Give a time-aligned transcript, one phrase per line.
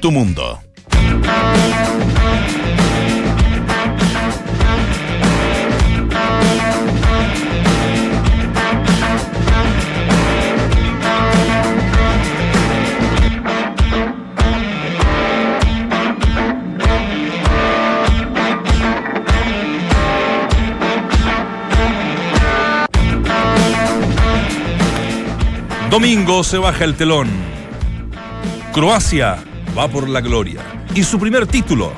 [0.00, 0.60] tu mundo.
[25.90, 27.28] Domingo se baja el telón.
[28.72, 29.38] Croacia
[29.78, 30.60] va por la gloria.
[30.94, 31.92] Y su primer título.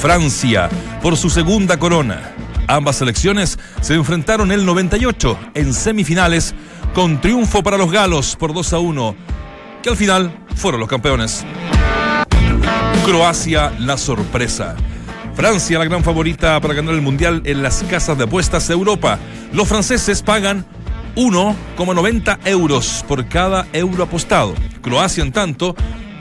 [0.00, 0.68] Francia
[1.00, 2.34] por su segunda corona.
[2.66, 6.54] Ambas selecciones se enfrentaron el 98 en semifinales
[6.92, 9.16] con triunfo para los galos por 2 a 1,
[9.82, 11.44] que al final fueron los campeones.
[13.04, 14.74] Croacia la sorpresa.
[15.34, 19.18] Francia la gran favorita para ganar el Mundial en las casas de apuestas de Europa.
[19.52, 20.64] Los franceses pagan
[21.16, 24.54] 1,90 euros por cada euro apostado.
[24.80, 25.74] Croacia, en tanto,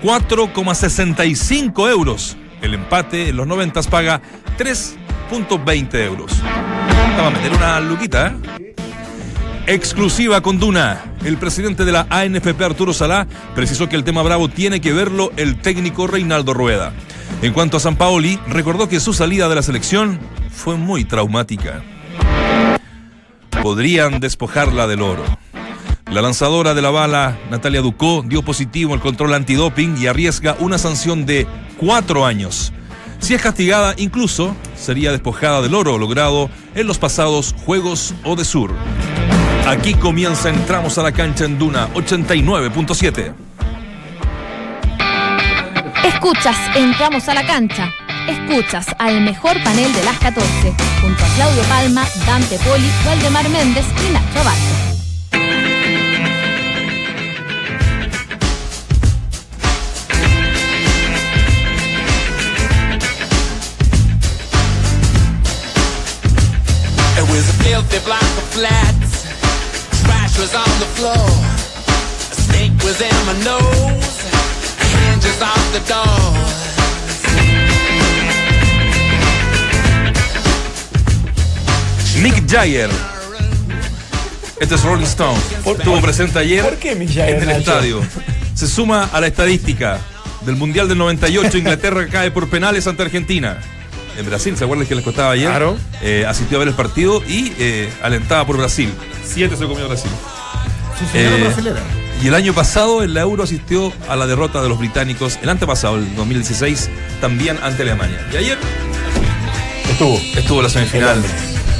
[0.03, 2.35] 4,65 euros.
[2.61, 4.21] El empate en los 90 paga
[4.57, 6.31] 3,20 euros.
[7.17, 8.75] Vamos a meter una luquita, ¿eh?
[9.65, 11.01] Exclusiva con Duna.
[11.23, 15.31] El presidente de la ANFP, Arturo Salá, precisó que el tema bravo tiene que verlo
[15.37, 16.91] el técnico Reinaldo Rueda.
[17.41, 20.19] En cuanto a San Paoli, recordó que su salida de la selección
[20.51, 21.81] fue muy traumática.
[23.61, 25.23] Podrían despojarla del oro.
[26.13, 30.77] La lanzadora de la bala, Natalia Ducó, dio positivo el control antidoping y arriesga una
[30.77, 31.47] sanción de
[31.77, 32.71] cuatro años.
[33.17, 38.45] Si es castigada, incluso sería despojada del oro logrado en los pasados Juegos o de
[38.45, 38.75] Sur.
[39.67, 43.33] Aquí comienza Entramos a la cancha en Duna 89.7.
[46.05, 47.91] Escuchas, entramos a la cancha.
[48.29, 50.47] Escuchas al mejor panel de las 14,
[51.01, 54.92] junto a Claudio Palma, Dante Poli, Waldemar Méndez y Nacho Abarca.
[67.93, 69.23] Filthy block of flats.
[70.03, 71.29] Trash was on the floor.
[72.31, 74.21] A stink was in my nose.
[75.05, 76.63] Hinges off the doors.
[82.21, 82.89] Mick Jagger.
[84.59, 85.39] Este es Rolling Stone.
[85.65, 88.01] Estuvo presente ayer ¿Por qué Mick Jagger, en el estadio.
[88.55, 89.99] Se suma a la estadística
[90.45, 91.57] del Mundial del 98.
[91.57, 93.59] Inglaterra cae por penales ante Argentina.
[94.17, 95.47] En Brasil, ¿se acuerdan que les costaba ayer?
[95.49, 95.77] Claro.
[96.01, 98.93] Eh, asistió a ver el partido y eh, alentada por Brasil.
[99.25, 100.11] Siete se comió Brasil.
[101.13, 101.51] Eh,
[102.21, 105.49] y el año pasado en la Euro asistió a la derrota de los británicos, el
[105.49, 108.25] antepasado, el 2016, también ante Alemania.
[108.31, 108.57] Y ayer
[109.89, 110.17] Estuvo.
[110.35, 111.21] estuvo la semifinal.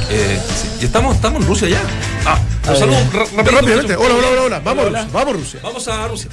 [0.10, 0.70] Eh, sí.
[0.82, 1.82] Y estamos, estamos en Rusia ya.
[2.26, 2.98] Ah, los saludo
[3.36, 3.96] Rápidamente.
[3.96, 4.60] Hola, hola, hola, hola.
[4.60, 5.08] Vamos, Rusia.
[5.14, 5.60] Vamos, Rusia.
[5.64, 6.30] Vamos a Rusia.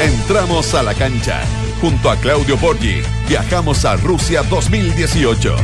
[0.00, 1.40] Entramos a la cancha.
[1.80, 5.54] Junto a Claudio Borghi, viajamos a Rusia 2018.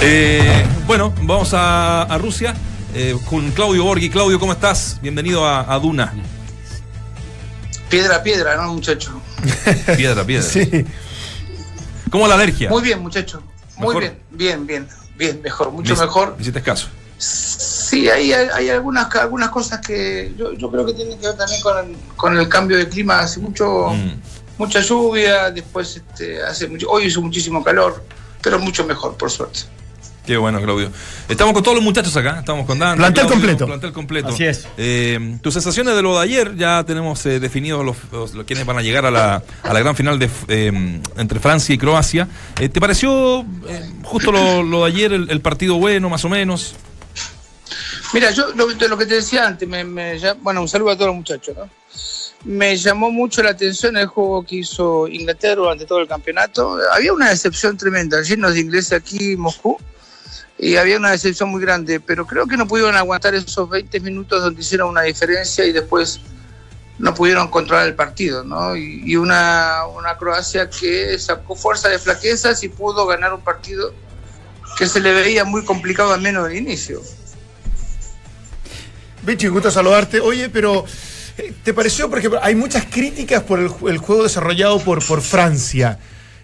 [0.00, 2.54] Eh, bueno, vamos a, a Rusia
[2.94, 4.10] eh, con Claudio Borghi.
[4.10, 4.98] Claudio, ¿cómo estás?
[5.02, 6.12] Bienvenido a, a Duna.
[7.90, 9.20] Piedra a piedra, ¿no, muchacho?
[9.96, 10.46] Piedra, piedra.
[10.46, 10.84] Sí.
[12.10, 12.68] ¿Cómo la alergia?
[12.70, 13.42] Muy bien, muchacho.
[13.76, 14.00] Muy Mejor.
[14.02, 16.34] bien, bien, bien, bien, mejor, mucho Me- mejor.
[16.36, 16.88] me hiciste caso.
[17.88, 21.60] Sí, hay, hay, algunas, algunas cosas que yo, yo creo que tienen que ver también
[21.62, 23.20] con el, con el cambio de clima.
[23.20, 24.12] Hace mucho, Mm.
[24.58, 28.04] mucha lluvia, después este, hace mucho, hoy hizo muchísimo calor,
[28.42, 29.60] pero mucho mejor, por suerte.
[30.26, 30.90] Qué bueno, Claudio.
[31.26, 32.40] Estamos con todos los muchachos acá.
[32.40, 32.98] Estamos con Dante.
[32.98, 33.64] Plantel Claudio, completo.
[33.66, 34.28] Plantel completo.
[34.28, 34.68] Así es.
[34.76, 38.66] Eh, tus sensaciones de lo de ayer, ya tenemos eh, definidos los, los- los quienes
[38.66, 42.28] van a llegar a la, a la gran final de, eh, entre Francia y Croacia.
[42.60, 46.28] Eh, ¿Te pareció eh, justo lo, lo de ayer, el, el partido bueno, más o
[46.28, 46.74] menos?
[48.12, 51.16] Mira, yo lo, que te decía antes, me, me bueno, un saludo a todos los
[51.16, 51.68] muchachos, ¿no?
[52.44, 56.78] Me llamó mucho la atención el juego que hizo Inglaterra durante todo el campeonato.
[56.92, 59.76] Había una decepción tremenda, llenos de ingleses aquí en Moscú,
[60.56, 64.42] y había una decepción muy grande, pero creo que no pudieron aguantar esos 20 minutos
[64.42, 66.20] donde hicieron una diferencia y después
[66.98, 68.74] no pudieron controlar el partido, ¿no?
[68.76, 69.84] Y, una
[70.18, 73.92] Croacia que sacó fuerza de flaquezas y pudo ganar un partido
[74.76, 77.00] que se le veía muy complicado al menos al inicio.
[79.28, 80.20] Bichi, gusto saludarte.
[80.20, 80.86] Oye, pero
[81.36, 82.08] eh, ¿te pareció?
[82.08, 85.98] Porque hay muchas críticas por el, el juego desarrollado por, por Francia.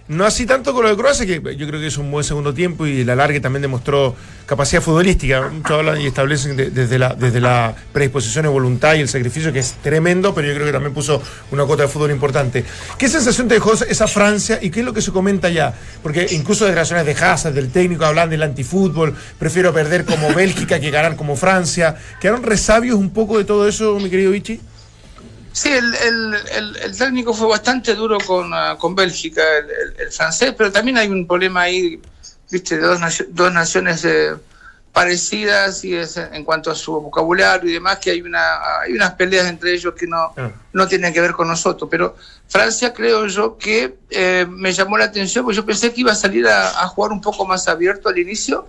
[0.07, 2.53] No así tanto con lo de Croacia, que yo creo que es un buen segundo
[2.53, 4.15] tiempo y el alargue también demostró
[4.45, 5.49] capacidad futbolística.
[5.49, 9.51] Muchos hablan y establecen de- desde, la, desde la predisposición de voluntad y el sacrificio,
[9.51, 11.23] que es tremendo, pero yo creo que también puso
[11.53, 12.67] una cuota de fútbol importante.
[12.99, 15.73] ¿Qué sensación te dejó esa Francia y qué es lo que se comenta ya?
[16.03, 20.91] Porque incluso declaraciones de Hazard, del técnico, hablan del antifútbol, prefiero perder como Bélgica que
[20.91, 21.97] ganar como Francia.
[22.21, 24.61] ¿Quedaron resabios un poco de todo eso, mi querido Vichy?
[25.55, 29.41] Sí, el, el- el- el técnico fue bastante duro con, ah, con Bélgica,
[29.99, 32.03] el, francés, pero también hay un problema ahí,
[32.51, 34.35] viste, de dos, nacio- dos naciones eh,
[34.93, 39.13] parecidas y es en cuanto a su vocabulario y demás, que hay, una, hay unas
[39.15, 40.51] peleas entre ellos que no, Ah.
[40.73, 41.89] no tienen que ver con nosotros.
[41.91, 42.17] Pero
[42.49, 46.17] Francia creo yo que eh, me llamó la atención, porque yo pensé que iba a
[46.17, 48.67] salir a, a jugar un poco más abierto al inicio.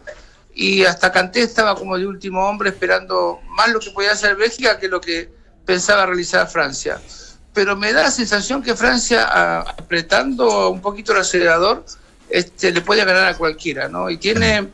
[0.53, 4.79] Y hasta Canté estaba como de último hombre esperando más lo que podía hacer Bélgica
[4.79, 5.29] que lo que
[5.65, 6.99] pensaba realizar Francia.
[7.53, 11.85] Pero me da la sensación que Francia, apretando un poquito el acelerador,
[12.29, 14.09] este, le puede ganar a cualquiera, ¿no?
[14.09, 14.67] Y tiene,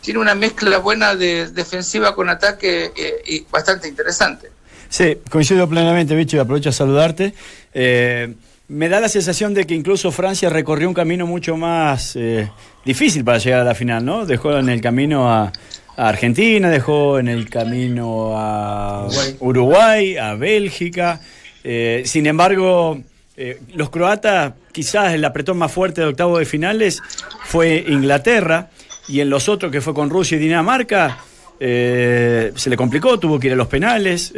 [0.00, 4.50] tiene una mezcla buena de defensiva con ataque eh, y bastante interesante.
[4.88, 7.34] Sí, coincido plenamente, Bicho, y aprovecho a saludarte.
[7.74, 8.34] Eh,
[8.68, 12.50] me da la sensación de que incluso Francia recorrió un camino mucho más eh,
[12.84, 14.24] difícil para llegar a la final, ¿no?
[14.24, 15.52] Dejó en el camino a,
[15.96, 19.08] a Argentina, dejó en el camino a
[19.40, 21.20] Uruguay, a Bélgica.
[21.64, 23.00] Eh, sin embargo,
[23.36, 27.00] eh, los croatas, quizás el apretón más fuerte de octavo de finales
[27.44, 28.70] fue Inglaterra,
[29.08, 31.18] y en los otros, que fue con Rusia y Dinamarca,
[31.58, 34.32] eh, se le complicó, tuvo que ir a los penales.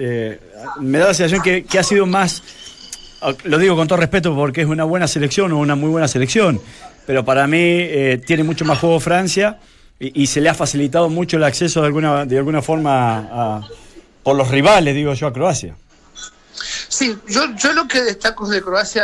[0.80, 2.42] me da la sensación que, que ha sido más,
[3.22, 6.08] ah, lo digo con todo respeto porque es una buena selección o una muy buena
[6.08, 6.60] selección,
[7.06, 9.58] pero para mí eh, tiene mucho más juego Francia
[10.00, 13.68] y, y se le ha facilitado mucho el acceso de alguna, de alguna forma a-
[14.22, 15.76] por los rivales, digo yo, a Croacia.
[16.88, 19.02] Sí, yo, yo lo que destaco de Croacia,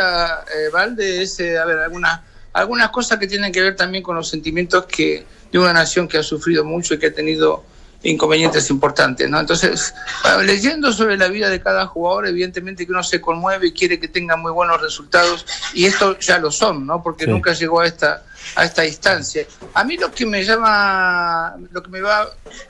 [0.55, 2.21] eh, Valde, es, eh, a ver, algunas,
[2.53, 6.17] algunas cosas que tienen que ver también con los sentimientos que de una nación que
[6.17, 7.63] ha sufrido mucho y que ha tenido
[8.03, 9.39] inconvenientes importantes, ¿no?
[9.39, 13.71] Entonces, bueno, leyendo sobre la vida de cada jugador, evidentemente que uno se conmueve y
[13.73, 15.45] quiere que tenga muy buenos resultados,
[15.75, 17.03] y esto ya lo son, ¿no?
[17.03, 17.29] Porque Sí.
[17.29, 18.23] nunca llegó a esta,
[18.55, 19.45] a esta instancia.
[19.73, 22.29] A mí lo que me llama, lo que me va,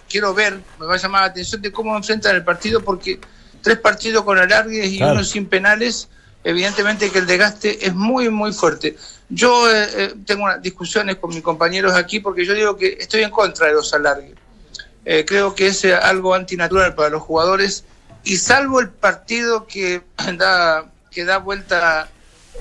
[0.10, 3.20] quiero ver, me va a llamar la atención de cómo enfrentan el partido, porque
[3.62, 5.14] tres partidos con alargues y Claro.
[5.14, 6.08] uno sin penales,
[6.44, 8.96] evidentemente que el desgaste es muy, muy fuerte.
[9.30, 13.24] Yo eh, eh, tengo unas discusiones con mis compañeros aquí porque yo digo que estoy
[13.24, 14.34] en contra de los alargues.
[15.06, 17.86] Eh, creo que es eh, algo antinatural para los jugadores
[18.24, 20.04] y salvo el partido que
[20.38, 22.08] da, que da vuelta,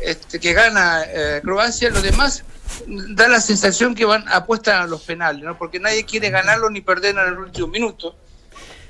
[0.03, 2.45] este, que gana eh, Croacia, los demás
[2.87, 5.57] da la sensación que van apuestan a los penales, ¿no?
[5.59, 8.17] porque nadie quiere ganarlo ni perderlo en el último minuto.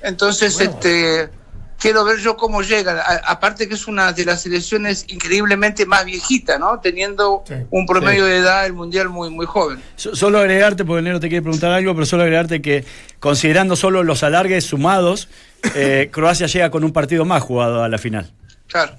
[0.03, 1.29] Entonces, este,
[1.79, 2.97] quiero ver yo cómo llegan.
[2.97, 6.79] A- aparte que es una de las selecciones increíblemente más viejita, ¿no?
[6.79, 7.53] Teniendo Sí.
[7.69, 9.81] un promedio de edad del mundial muy muy joven.
[9.95, 12.83] So- Solo agregarte, porque Nero te quiere preguntar algo, pero solo agregarte que
[13.19, 15.29] considerando solo los alargues sumados,
[15.75, 18.31] eh, Croacia llega con un partido más jugado a la final.
[18.71, 18.95] Claro.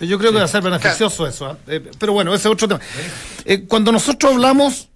[0.00, 1.46] Yo creo que va a ser beneficioso eso.
[1.46, 1.58] ¿ah?
[1.66, 2.80] Eh, pero bueno, ese es otro tema.
[3.44, 4.88] Eh, cuando nosotros hablamos,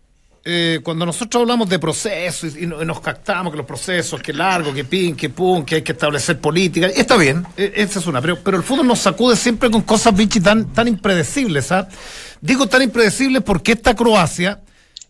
[0.45, 4.33] eh, cuando nosotros hablamos de procesos y, no- y nos captamos que los procesos, que
[4.33, 8.07] largo, que pin, que pum, que hay que establecer política, está bien, eh, esa es
[8.07, 8.21] una.
[8.23, 11.73] Pero, pero el fútbol nos sacude siempre con cosas, bichi, tan, tan impredecibles.
[11.73, 11.89] ¿ah?
[12.41, 14.61] Digo tan impredecibles porque esta Croacia,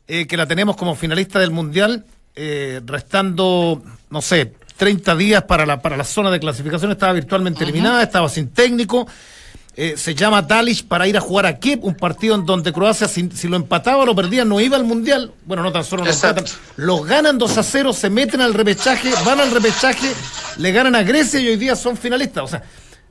[0.08, 5.66] eh, que la tenemos como finalista del Mundial, eh, restando, no sé, 30 días para
[5.66, 9.06] la, para la zona de clasificación, estaba virtualmente eliminada, estaba sin técnico.
[9.76, 13.06] eh, se llama Dalic para ir a jugar a Kiev, un partido en donde Croacia,
[13.06, 15.32] si, si lo empataba o lo perdía, no iba al Mundial.
[15.44, 16.40] Bueno, no tan solo lo Exacto.
[16.40, 16.60] empatan.
[16.76, 20.10] Los ganan 2 a 0, se meten al repechaje, van al repechaje,
[20.56, 22.44] le ganan a Grecia y hoy día son finalistas.
[22.44, 22.62] O sea,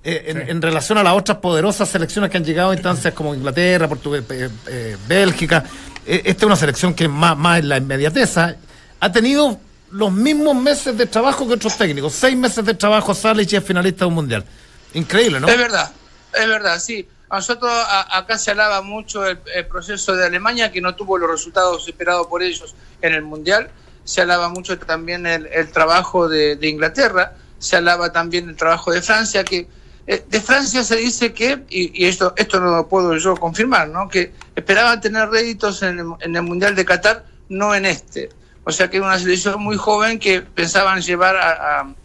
[0.03, 3.35] eh, en, en relación a las otras poderosas selecciones que han llegado a instancias como
[3.35, 5.63] Inglaterra, Portugal, eh, Bélgica,
[6.05, 8.55] esta es una selección que más, más en la inmediateza.
[8.99, 9.59] Ha tenido
[9.91, 12.13] los mismos meses de trabajo que otros técnicos.
[12.13, 14.45] Seis meses de trabajo, Salic y es finalista de un mundial.
[14.93, 15.47] Increíble, ¿no?
[15.47, 15.91] Es verdad,
[16.33, 17.07] es verdad, sí.
[17.29, 21.17] A nosotros a- acá se alaba mucho el, el proceso de Alemania, que no tuvo
[21.17, 23.69] los resultados esperados por ellos en el Mundial.
[24.03, 28.91] Se alaba mucho también el, el trabajo de, de Inglaterra, se alaba también el trabajo
[28.91, 29.67] de Francia, que
[30.07, 33.89] eh, de Francia se dice que, y, y esto, esto no lo puedo yo confirmar,
[33.89, 34.09] ¿no?
[34.09, 38.29] que esperaban tener réditos en el, en el Mundial de Qatar, no en este.
[38.69, 41.95] O sea que era una selección muy joven que pensaban llevar a, a,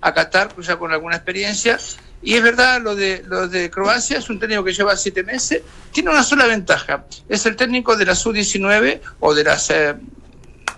[0.00, 1.78] a Qatar, ya con alguna experiencia.
[2.22, 5.60] Y es verdad, lo de, lo de Croacia es un técnico que lleva siete meses.
[5.92, 7.04] Tiene una sola ventaja.
[7.28, 9.94] Es el técnico de la sub-19 o de las eh,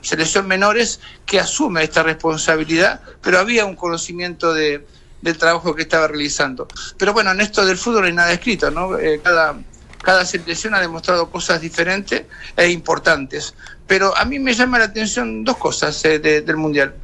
[0.01, 4.85] selección menores que asume esta responsabilidad, pero había un conocimiento de,
[5.23, 6.67] del trabajo que estaba realizando.
[6.97, 8.99] Pero bueno, en esto del fútbol no hay nada escrito, ¿no?
[8.99, 9.57] Eh, cada,
[10.03, 12.25] cada selección ha demostrado cosas diferentes
[12.57, 13.55] e importantes.
[13.89, 16.95] Pero a mí me llama la atención dos cosas eh, de- del Mundial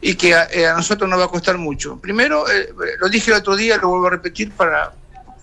[0.00, 1.96] y que a, eh, a nosotros nos va a costar mucho.
[1.96, 4.92] Primero, eh, lo dije el otro día, lo vuelvo a repetir para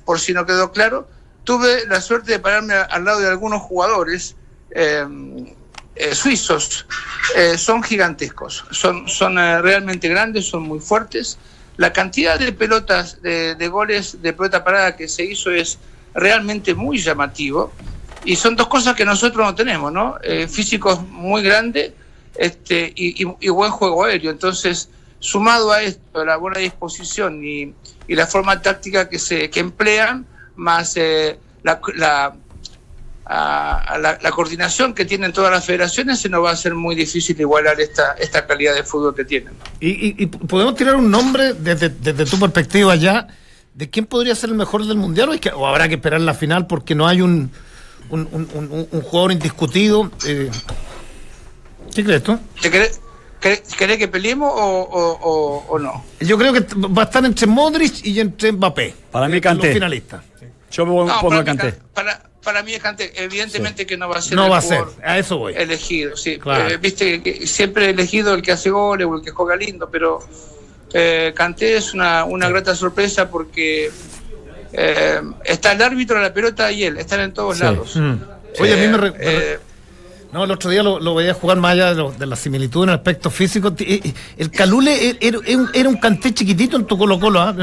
[0.06, 1.08] por si no quedó claro,
[1.44, 4.36] tuve la suerte de pararme al lado de algunos jugadores
[4.72, 5.06] eh,
[6.14, 6.86] suizos.
[7.58, 11.38] Son gigantescos, son, son realmente grandes, son muy fuertes.
[11.78, 15.78] La cantidad de pelotas, de, de goles de pelota parada que se hizo es
[16.14, 17.72] realmente muy llamativo.
[18.26, 20.18] Y son dos cosas que nosotros no tenemos, ¿no?
[20.24, 21.92] Eh, físicos muy grandes
[22.36, 24.32] este, y, buen juego aéreo.
[24.32, 27.74] Entonces, sumado a esto, la buena disposición y,
[28.08, 32.36] y la forma táctica que se que emplean, más eh, la, la,
[33.26, 37.40] a- la- coordinación que tienen todas las federaciones, se nos va a hacer muy difícil
[37.40, 39.54] igualar esta, esta calidad de fútbol que tienen.
[39.80, 43.28] Y, y- y podemos tirar un nombre desde, desde tu perspectiva ya
[43.74, 46.22] de quién podría ser el mejor del mundial o, es que- o habrá que esperar
[46.22, 47.52] la final porque no hay un,
[48.10, 50.12] un, un- un- un jugador indiscutido.
[50.26, 50.50] eh.
[51.94, 52.38] ¿Qué crees tú?
[52.62, 53.00] ¿Te querés,
[53.98, 56.04] que peleemos o, o- o- o no?
[56.20, 58.94] Yo creo que va a estar entre Modric y entre Mbappé.
[59.12, 59.68] Para mí eh, Kanté.
[59.68, 60.24] Los finalistas.
[60.72, 61.66] Yo pongo, No, pongo para, a Kanté.
[61.68, 63.12] mí, para, para mí es Kanté.
[63.24, 65.54] Evidentemente que no va a ser No el va a ser, a eso voy.
[65.56, 66.16] elegido.
[66.16, 66.38] Sí.
[66.38, 66.70] Claro.
[66.70, 69.90] Eh, Viste que siempre he elegido el que hace goles o el que juega lindo,
[69.90, 70.20] pero
[70.94, 73.90] eh, Kanté es una, una grata sorpresa porque
[74.74, 77.64] eh, está el árbitro, la pelota y él, están en todos Sí.
[77.64, 77.96] lados.
[77.96, 78.14] Mm.
[78.60, 79.60] Oye, a mí me, re- Eh, me re- eh,
[80.32, 82.84] No, el otro día lo, lo veía jugar más allá de, lo- de la similitud
[82.84, 83.70] en el aspecto físico.
[83.80, 87.40] Eh, eh, El Calule era, era un- era un canté chiquitito en tu Colo Colo.
[87.42, 87.56] ¿ah?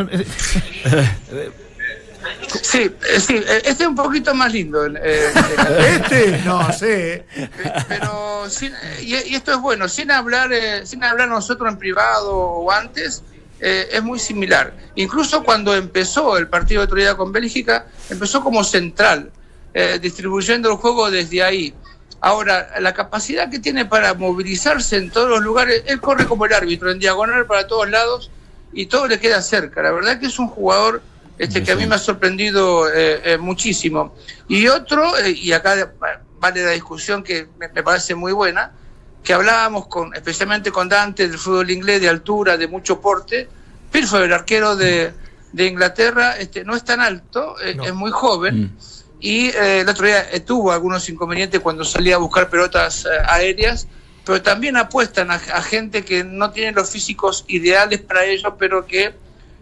[2.63, 4.85] sí, eh, sí, eh, este es un poquito más lindo.
[4.87, 5.33] eh.
[5.95, 7.25] Este, no sé.
[7.35, 11.79] Pe- pero sin- y, y esto es bueno sin hablar eh, sin hablar nosotros en
[11.79, 13.23] privado o antes
[13.61, 14.75] eh, es muy similar.
[14.95, 19.31] Incluso cuando empezó el partido de día con Bélgica empezó como central
[19.75, 21.75] eh, distribuyendo el juego desde ahí.
[22.21, 26.55] Ahora la capacidad que tiene para movilizarse en todos los lugares él corre como el
[26.55, 28.31] árbitro en diagonal para todos lados
[28.73, 29.83] y todo le queda cerca.
[29.83, 31.03] La verdad que es un jugador
[31.39, 34.15] este, que a mí me ha sorprendido eh, eh, muchísimo.
[34.49, 35.93] Y otro, y acá
[36.39, 38.73] vale la discusión que me, me parece muy buena,
[39.27, 43.49] que hablábamos con, especialmente con Dante del fútbol inglés de altura, de mucho porte.
[43.91, 45.13] Pickford, el arquero de,
[45.53, 48.71] de Inglaterra, este, no es tan alto, eh, es muy joven.
[49.19, 53.09] Y eh, el otro día eh, tuvo algunos inconvenientes cuando salía a buscar pelotas eh,
[53.27, 53.89] aéreas,
[54.25, 58.87] pero también apuestan a, a gente que no tiene los físicos ideales para ellos, pero
[58.87, 59.13] que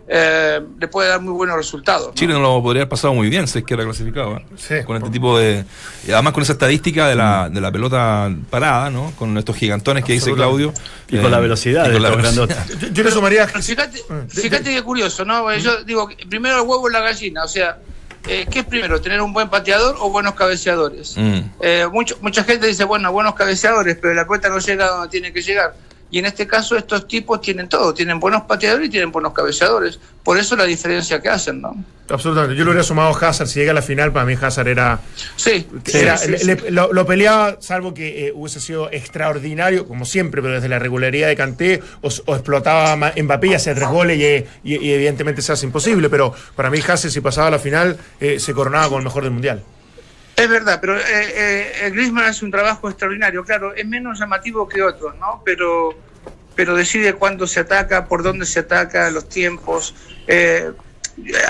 [0.06, 2.08] eh, le puede dar muy buenos resultados.
[2.08, 2.14] ¿no?
[2.14, 4.36] Chile no lo podría haber pasado muy bien si es que era clasificado.
[4.36, 4.46] ¿eh?
[4.56, 4.74] Sí.
[4.84, 5.64] Con este tipo de.
[6.06, 9.12] y además con esa estadística de la, de la pelota parada, ¿no?
[9.18, 10.72] Con estos gigantones que dice Claudio.
[11.08, 12.66] Y con la velocidad y de con la velocidad.
[12.80, 13.46] Yo, yo le sumaría.
[13.46, 15.54] Fíjate, fíjate qué curioso, ¿no?
[15.56, 17.78] Yo digo, primero el huevo y la gallina, o sea,
[18.26, 19.00] eh, ¿qué es primero?
[19.00, 21.14] ¿Tener un buen pateador o buenos cabeceadores?
[21.16, 21.40] Mm.
[21.60, 25.32] Eh, mucho, mucha gente dice, bueno, buenos cabeceadores, pero la pelota no llega donde tiene
[25.32, 25.74] que llegar.
[26.14, 29.98] Y en este caso estos tipos tienen todo, tienen buenos pateadores y tienen buenos cabeceadores.
[30.22, 31.74] Por eso la diferencia que hacen, ¿no?
[32.08, 32.54] Absolutamente.
[32.54, 33.48] Yo lo hubiera sumado a Hazard.
[33.48, 35.00] Si llega a la final, para mí Hazard era.
[35.34, 36.46] Sí, sí, era- sí, le- sí.
[36.46, 40.78] le- lo, lo peleaba, salvo que eh, hubiese sido extraordinario, como siempre, pero desde la
[40.78, 44.16] regularidad de Kanté, o, o explotaba Mbappé y hacía tres goles
[44.62, 46.08] y, y- y evidentemente se hace imposible.
[46.08, 49.24] Pero para mí Hazard, si pasaba a la final, eh, se coronaba con el mejor
[49.24, 49.64] del Mundial.
[50.36, 51.02] Es verdad, pero eh,
[51.86, 53.44] eh, Griezmann hace un trabajo extraordinario.
[53.44, 55.40] Claro, es menos llamativo que otros, ¿no?
[55.44, 55.90] Pero,
[56.54, 59.94] pero decide cuándo se ataca, por dónde se ataca, los tiempos.
[60.26, 60.70] Eh,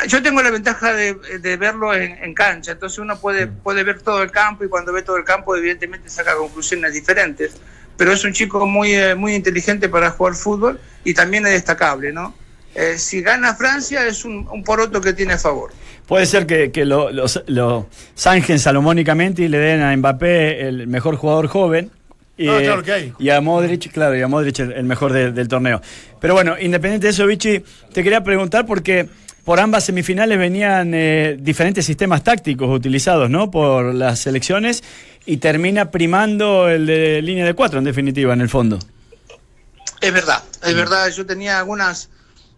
[0.08, 4.02] yo tengo la ventaja de, de verlo en, en cancha, entonces uno puede, puede ver
[4.02, 7.56] todo el campo y cuando ve todo el campo evidentemente saca conclusiones diferentes.
[7.96, 12.12] Pero es un chico muy, eh, muy inteligente para jugar fútbol y también es destacable,
[12.12, 12.34] ¿no?
[12.74, 15.70] Eh, si gana Francia es un, un poroto que tiene a favor.
[16.06, 20.88] Puede ser que, que lo, lo, lo zanjen salomónicamente y le den a Mbappé el
[20.88, 21.90] mejor jugador joven.
[22.36, 23.12] Y, Ah, claro que hay.
[23.18, 25.80] y a Modric, claro, y a Modric el, el mejor de- del torneo.
[26.20, 27.62] Pero bueno, independiente de eso, Vichy,
[27.92, 29.08] te quería preguntar porque
[29.44, 33.50] por ambas semifinales venían eh, diferentes sistemas tácticos utilizados, ¿no?
[33.50, 34.82] Por las selecciones
[35.26, 38.78] y termina primando el de línea de cuatro, en definitiva, en el fondo.
[40.00, 41.08] Es verdad, es verdad.
[41.10, 42.10] Yo tenía algunas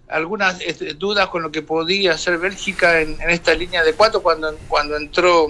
[0.08, 4.22] algunas este, dudas con lo que podía hacer Bélgica en, en esta línea de cuatro
[4.22, 5.48] cuando cuando entró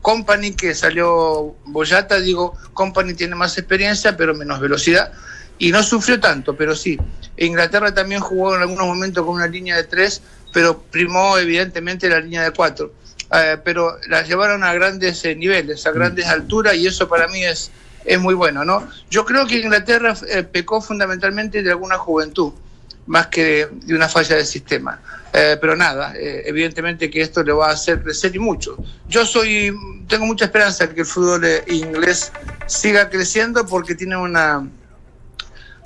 [0.00, 5.12] Company que salió Boyata digo Company tiene más experiencia pero menos velocidad
[5.58, 6.98] y no sufrió tanto pero sí
[7.36, 10.22] Inglaterra también jugó en algunos momentos con una línea de tres
[10.52, 12.92] pero primó evidentemente la línea de cuatro
[13.32, 17.42] Eh, pero la llevaron a grandes eh, niveles a grandes alturas y eso para mí
[17.42, 17.72] es
[18.06, 18.88] es muy bueno, ¿no?
[19.10, 22.52] Yo creo que Inglaterra eh, pecó fundamentalmente de alguna juventud.
[23.06, 25.00] Más que de una falla del sistema.
[25.32, 28.76] Eh, pero nada, eh, evidentemente que esto le va a hacer crecer y mucho.
[29.08, 29.74] Yo soy,
[30.08, 32.32] tengo mucha esperanza que el fútbol eh, inglés
[32.66, 34.66] siga creciendo porque tiene una...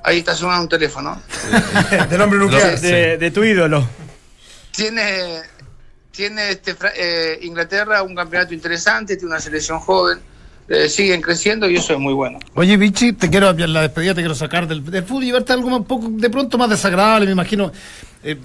[0.03, 1.21] Ahí está sonando un teléfono.
[2.09, 2.79] Del hombre nuclear.
[2.79, 3.87] De, de tu ídolo.
[4.71, 5.41] Tiene,
[6.11, 10.19] tiene este, eh, Inglaterra un campeonato interesante, tiene una selección joven,
[10.71, 12.39] eh, siguen creciendo y eso es muy bueno.
[12.55, 15.75] Oye, Vichy, te quiero, la despedida te quiero sacar del, del fútbol y llevarte algo
[15.75, 17.71] un poco, de pronto más desagradable, me imagino.
[18.23, 18.37] Eh,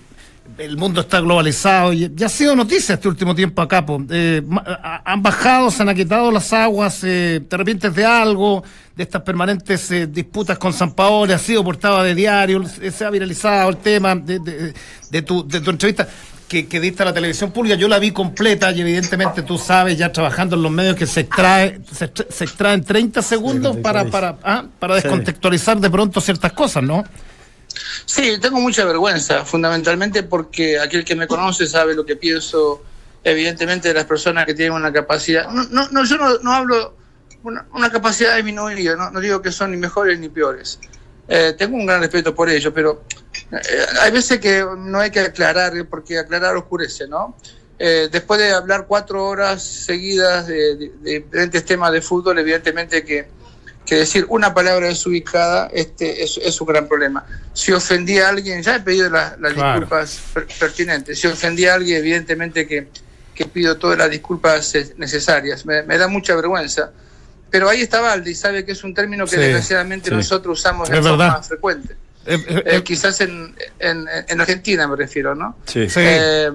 [0.59, 3.85] el mundo está globalizado y ya ha sido noticia este último tiempo acá.
[4.11, 4.41] Eh,
[5.05, 8.63] han bajado, se han aquietado las aguas, eh, te arrepientes de algo,
[8.95, 13.11] de estas permanentes eh, disputas con San Paolo, ha sido portada de diario, se ha
[13.11, 14.73] viralizado el tema de, de-
[15.11, 16.09] de tu, de tu entrevista
[16.49, 17.77] que, que diste a la televisión pública.
[17.77, 21.21] Yo la vi completa y evidentemente tú sabes, ya trabajando en los medios, que se
[21.21, 25.03] extrae, se, se extraen 30 segundos para, para, ah, para Sí.
[25.03, 27.05] descontextualizar de pronto ciertas cosas, ¿no?
[28.07, 32.83] Sí, tengo mucha vergüenza, fundamentalmente porque aquel que me conoce sabe lo que pienso,
[33.23, 35.51] evidentemente, de las personas que tienen una capacidad.
[35.51, 36.97] No, no, no, yo no, no hablo
[37.43, 40.79] una, una capacidad disminuida, no, no digo que son ni mejores ni peores.
[41.29, 43.03] Eh, tengo un gran respeto por ellos, pero
[43.53, 43.59] eh,
[44.01, 47.37] hay veces que no hay que aclarar, porque aclarar oscurece, ¿no?
[47.79, 53.05] Eh, después de hablar cuatro horas seguidas de, de- de diferentes temas de fútbol, evidentemente
[53.05, 53.35] que
[53.85, 57.25] que decir una palabra desubicada este es, es un gran problema.
[57.53, 59.79] Si ofendí a alguien, ya he pedido la- las Claro.
[59.79, 61.21] disculpas per- pertinentes.
[61.21, 62.89] Si ofendí a alguien, evidentemente que,
[63.33, 65.65] que pido todas las disculpas eh, necesarias.
[65.65, 66.91] Me, me da mucha vergüenza.
[67.57, 70.15] Pero ahí está Valdi, sabe que es un término que Sí, desgraciadamente sí.
[70.15, 71.43] nosotros usamos de forma verdad.
[71.43, 71.95] frecuente.
[72.27, 75.57] Eh, eh, Eh, quizás en, en, en Argentina me refiero, ¿no?
[75.65, 75.89] Sí.
[75.89, 76.01] sí.
[76.03, 76.51] Eh,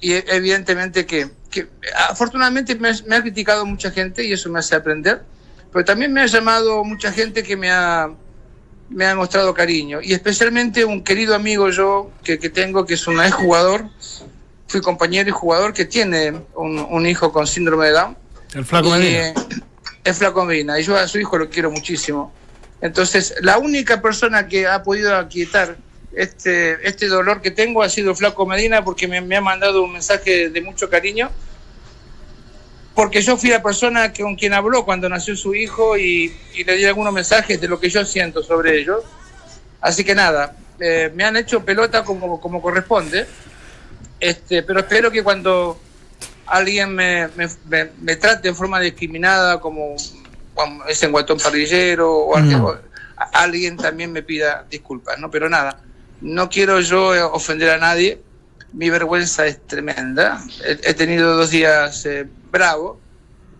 [0.00, 1.66] y evidentemente que, que
[2.08, 5.22] afortunadamente me, me ha criticado mucha gente y eso me hace aprender,
[5.72, 8.10] pero también me ha llamado mucha gente que me ha,
[8.90, 13.06] me ha demostrado cariño y especialmente un querido amigo yo que, que tengo que es
[13.08, 13.86] un ex jugador,
[14.68, 18.16] fui compañero y jugador que tiene un, un hijo con síndrome de Down.
[18.54, 19.16] el flaco Y,
[20.04, 22.32] es Flaco Medina, y yo a su hijo lo quiero muchísimo.
[22.80, 25.76] Entonces, la única persona que ha podido aquietar
[26.14, 30.50] este, este dolor que tengo ha sido Flaco Medina, porque me, ha mandado un mensaje
[30.50, 31.30] de mucho cariño.
[32.94, 36.76] Porque yo fui la persona con quien habló cuando nació su hijo y, y le
[36.76, 39.02] di algunos mensajes de lo que yo siento sobre ellos.
[39.80, 43.26] Así que nada, eh, me han hecho pelota como, como corresponde.
[44.20, 45.80] Este, pero espero que cuando
[46.46, 49.96] alguien me, me, me- me trate en forma discriminada como,
[50.54, 52.62] como ese guatón parrillero o alguien,
[53.32, 55.30] alguien también me pida disculpas, ¿no?
[55.30, 55.80] Pero nada,
[56.20, 58.20] no quiero yo eh, ofender a nadie,
[58.72, 62.98] mi vergüenza es tremenda, he, he tenido dos días eh, bravos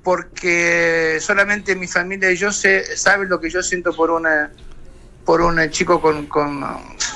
[0.02, 4.50] porque solamente mi familia y yo sé, saben lo que yo siento por una
[5.24, 6.62] por un chico con, con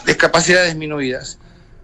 [0.07, 1.39] discapacidades disminuidas.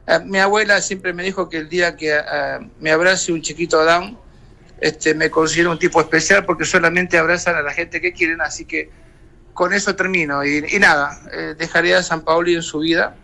[0.06, 3.84] Eh, mi abuela siempre me dijo que el día que eh, me abrace un chiquito
[3.84, 4.18] Down,
[4.80, 8.64] este, me considero un tipo especial porque solamente abrazan a la gente que quieren, así
[8.64, 8.90] que
[9.54, 10.44] con eso termino.
[10.44, 13.16] Y, y nada, eh, dejaré a San Paoli en su vida.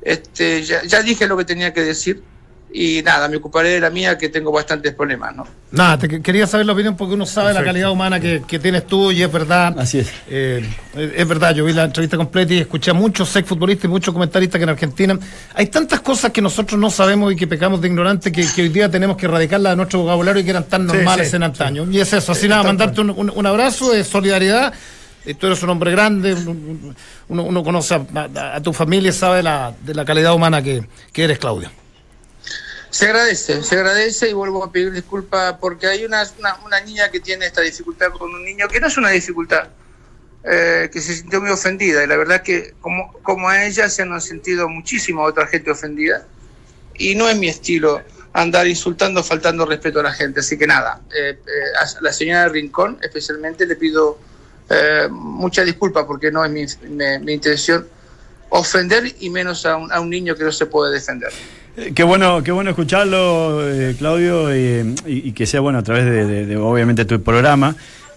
[0.00, 2.22] Este, ya, ya dije lo que tenía que decir
[2.74, 5.46] y nada, me ocuparé de la mía que tengo bastantes problemas, ¿no?
[5.72, 8.58] Nada, te que- quería saber la opinión porque uno sabe la calidad humana que, que
[8.58, 9.74] tienes tú y es verdad.
[9.78, 10.10] Así es.
[10.28, 10.64] Eh,
[10.96, 13.88] es es verdad, yo vi la entrevista completa y escuché a muchos sex futbolistas y
[13.88, 15.18] muchos comentaristas que en Argentina
[15.54, 18.68] hay tantas cosas que nosotros no sabemos y que pecamos de ignorantes que, que hoy
[18.68, 21.86] día tenemos que erradicarlas de nuestro vocabulario y que eran tan normales sí, en antaño.
[21.90, 24.72] Y es eso, así nada, mandarte un, un- un abrazo de solidaridad.
[25.24, 26.96] Eh, Tú eres un hombre grande, un- un-
[27.28, 30.60] uno, uno conoce a, a- a tu familia y sabe la, de la calidad humana
[30.62, 30.82] que,
[31.12, 31.70] que eres, Claudio.
[32.92, 36.24] Se agradece, se agradece y vuelvo a pedir disculpas porque hay una,
[36.66, 39.68] una, niña que tiene esta dificultad con un niño que no es una dificultad,
[40.44, 44.02] eh, que se sintió muy ofendida y la verdad que como, como a ella se
[44.02, 46.26] han sentido muchísima otra gente ofendida
[46.94, 48.02] y no es mi estilo
[48.34, 52.46] andar insultando, faltando respeto a la gente, así que nada, eh, eh, a la señora
[52.50, 54.18] Rincón especialmente le pido
[54.68, 57.88] eh, mucha disculpa porque no es mi, mi- mi intención
[58.50, 61.32] ofender y menos a un, a un niño que no se puede defender.
[61.76, 66.56] Eh, Qué bueno, qué bueno escucharlo, eh, Claudio, y, que sea bueno a través de,
[66.56, 67.74] obviamente tu programa,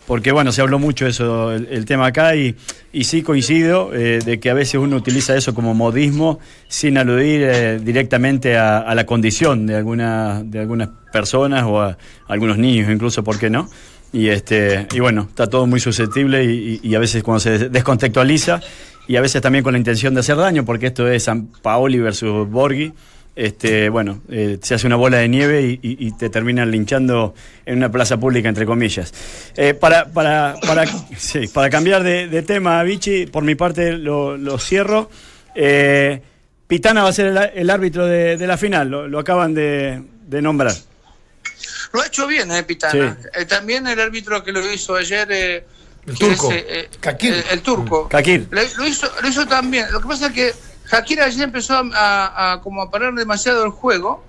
[0.08, 2.56] porque bueno, se habló mucho eso, el, tema acá, y,
[3.04, 7.80] sí coincido eh, de que a veces uno utiliza eso como modismo sin aludir eh,
[7.80, 13.40] directamente a, la condición de, alguna, de algunas personas o a, algunos niños incluso, ¿por
[13.40, 13.70] qué no?
[14.14, 18.62] Y, este, y bueno, está todo muy susceptible y- y a veces cuando se descontextualiza
[19.08, 22.00] y a veces también con la intención de hacer daño, porque esto es San Paoli
[22.00, 22.94] versus Borghi,
[23.36, 27.34] este, bueno, eh, se hace una bola de nieve y, y- y te terminan linchando
[27.66, 29.14] en una plaza pública, entre comillas.
[29.58, 30.86] Eh, para, para, para,
[31.18, 35.10] sí, para cambiar de, de tema, Vichy, por mi parte lo, lo cierro.
[35.54, 36.22] Eh,
[36.68, 40.02] Pitana va a ser el, el árbitro de, de la final, lo, lo acaban de,
[40.28, 40.74] de nombrar.
[41.94, 43.18] Lo ha hecho bien, eh, Pitana.
[43.34, 45.28] Eh, también el árbitro que lo hizo ayer.
[45.32, 45.64] eh,
[46.08, 46.52] El turco.
[46.52, 47.34] es, eh, eh, Kakir.
[47.34, 48.10] el, el turco.
[48.10, 48.48] Kakir.
[48.52, 49.86] Le- Lo hizo, lo hizo también.
[49.92, 50.52] Lo que pasa es que
[50.92, 54.24] Shakir ayer empezó a, como a parar demasiado el juego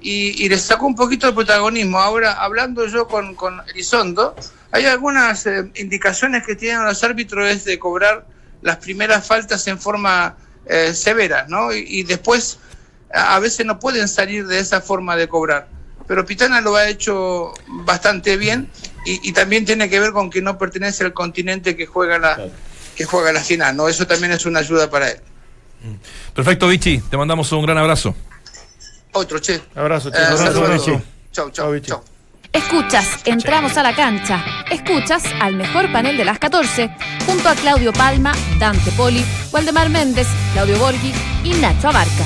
[0.00, 1.98] y, y le sacó un poquito de protagonismo.
[1.98, 4.36] Ahora, hablando yo con, con Elizondo,
[4.70, 8.26] hay algunas eh, indicaciones que tienen los árbitros es de cobrar
[8.62, 11.72] las primeras faltas en forma eh, severa, ¿no?
[11.72, 12.58] Y, y después
[13.12, 15.68] a a veces no pueden salir de esa forma de cobrar.
[16.06, 18.68] Pero Pitana lo ha hecho bastante bien
[19.04, 22.48] y, y también tiene que ver con que no pertenece al continente que juega la
[22.96, 23.88] que juega la final, ¿no?
[23.88, 25.20] Eso también es una ayuda para él.
[26.34, 26.98] Perfecto, Vichy.
[27.00, 28.14] Te mandamos un gran abrazo.
[29.12, 29.60] Otro, che.
[29.74, 30.18] Abrazo, Eh, che.
[30.18, 30.84] Abrazo, saludos a Vichy.
[30.86, 31.02] todos.
[31.32, 31.88] Chau, Chau, chau, Vichy.
[31.88, 32.02] chau.
[32.52, 34.42] Escuchas, entramos a la cancha.
[34.70, 36.90] Escuchas al mejor panel de las 14,
[37.26, 39.22] junto a Claudio Palma, Dante Poli,
[39.52, 41.12] Waldemar Méndez, Claudio Borghi
[41.44, 42.24] y Nacho Abarca.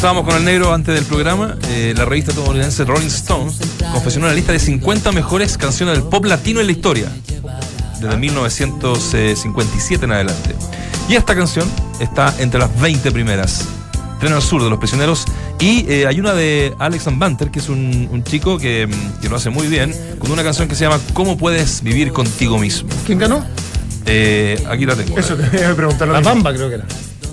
[0.00, 1.58] Conversábamos con el negro antes del programa.
[1.68, 3.52] eh, la revista estadounidense Rolling Stone
[3.92, 7.12] confesionó una lista de 50 mejores canciones del pop latino en la historia,
[8.00, 10.54] desde 1957 en adelante.
[11.06, 13.68] Y esta canción está entre las 20 primeras.
[14.20, 15.26] Tren al sur de los prisioneros.
[15.58, 19.20] Y eh, hay una de Alex and Banter, que es un, un chico que, mm,
[19.20, 22.58] que lo hace muy bien, con una canción que se llama ¿Cómo puedes vivir contigo
[22.58, 22.88] mismo?
[23.04, 23.44] ¿Quién ganó?
[24.06, 25.18] Eh, aquí la tengo.
[25.18, 26.32] Eso te iba a preguntar La mismo.
[26.36, 26.86] Bamba creo que era.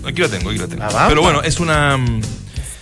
[0.06, 0.80] Aquí la tengo, aquí la tengo.
[0.82, 1.08] La Bamba.
[1.08, 1.98] Pero bueno, es una.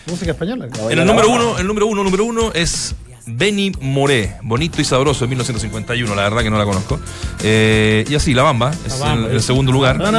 [0.08, 0.68] Música española.
[0.90, 2.94] En el número uno, el número uno, número uno es
[3.26, 7.00] Benny Moré, bonito y sabroso de 1951, la verdad que no la conozco.
[7.44, 9.98] Eh, y así, La Bamba, es La Bamba, el, el es- segundo lugar.
[9.98, 10.12] Desde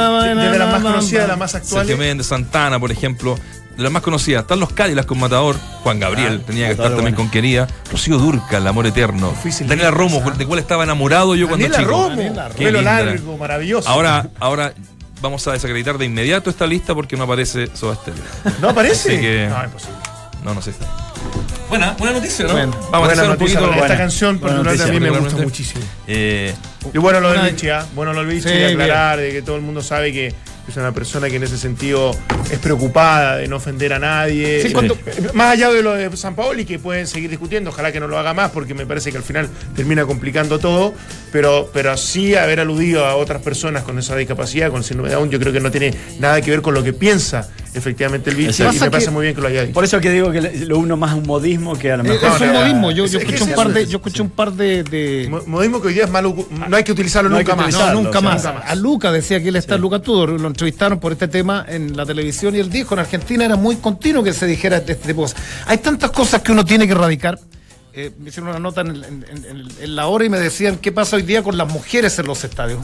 [0.59, 1.85] la más conocida a la más actual.
[1.85, 3.37] Sergio Méndez, Santana, por ejemplo.
[3.77, 7.03] De las más conocidas, están los Cádiz con Matador, Juan Gabriel, tenía que estar también
[7.13, 7.17] bueno.
[7.17, 11.35] con Querida, Rocío Durca, El Amor Eterno, Difícil Daniela de Romo, de cual estaba enamorado
[11.35, 11.83] yo cuando chico.
[11.87, 13.87] Romo, Daniela Qué pelo largo, maravilloso.
[13.87, 14.73] Ahora, ahora
[15.21, 18.23] vamos a desacreditar de inmediato esta lista porque no aparece Soda Stereo.
[18.61, 19.19] ¿No aparece?
[19.19, 19.95] Que- No, imposible.
[20.43, 20.73] No, no sé.
[21.69, 22.53] Buena, buena noticia, ¿no?
[22.53, 22.67] Buena.
[22.71, 23.73] Vamos a Buena hacer un noticia, poquito.
[23.75, 23.97] Esta buena.
[23.97, 25.83] canción Buena particularmente a mí me gusta muchísimo.
[26.07, 26.53] Eh,
[26.93, 27.85] Y bueno lo del Vichy, ¿ah?
[27.93, 30.33] Bueno lo del Vichy, Sí, aclarar, de que todo el mundo sabe que
[30.67, 32.11] es una persona que en ese sentido
[32.51, 34.61] es preocupada de no ofender a nadie.
[34.61, 37.91] Sí, cuando- Eh, Más allá de lo de San Paoli, que pueden seguir discutiendo, ojalá
[37.91, 40.93] que no lo haga más, porque me parece que al final termina complicando todo,
[41.31, 45.29] pero, pero sí haber aludido a otras personas con esa discapacidad, con síndrome de Down,
[45.29, 48.63] yo creo que no tiene nada que ver con lo que piensa efectivamente el Exacto.
[48.63, 49.73] y me Pasa parece muy bien que lo haya dicho.
[49.73, 52.29] Por eso que digo que lo uno más un modismo que a lo mejor.
[52.35, 52.91] Es un modismo.
[52.91, 55.87] Yo, escuché un par de, es- yo escuché un par de, de- Mo- Modismo que
[55.89, 56.35] hoy día es malo,
[56.67, 57.73] no hay que utilizarlo No nunca que más.
[57.73, 58.35] No, nunca sí, más.
[58.43, 58.69] nunca más.
[58.71, 62.05] A Luca decía que él está Luca Tudor, lo entrevistaron por este tema en la
[62.05, 65.13] televisión y él dijo, en Argentina era muy continuo que se dijera este tipo de
[65.15, 65.41] cosas.
[65.67, 67.39] Hay tantas cosas que uno tiene que erradicar.
[67.93, 70.39] Eh, me hicieron una nota en, el- en- en- en- en la hora y me
[70.39, 72.79] decían qué pasa hoy día con las mujeres en los estadios.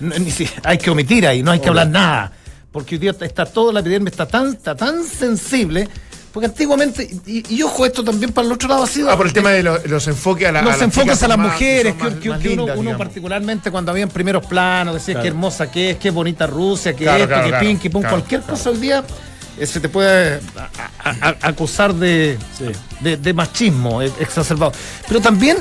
[0.00, 2.32] No, ni si- hay que omitir ahí, no hay que hablar nada.
[2.72, 5.88] Porque hoy día está todo, la epidemia está tan, está tan sensible.
[6.32, 9.10] Porque antiguamente, y, y ojo, esto también para el otro lado ha sido.
[9.10, 11.36] Ah, por el tema de los, los enfoques a, la, los las enfoques a las
[11.36, 13.06] más- mujeres, que, más- que- más que uno, lindas, uno digamos.
[13.06, 17.04] particularmente cuando había en primeros planos, decía qué hermosa que es, qué bonita Rusia, que
[17.04, 18.54] Claro, esto, claro, que claro, pin, que pum, claro, cualquier claro.
[18.56, 19.04] cosa hoy día
[19.58, 22.64] eh, se te puede a- a- a- acusar de, Sí.
[23.00, 24.72] de, de machismo eh, exacerbado.
[25.06, 25.58] Pero también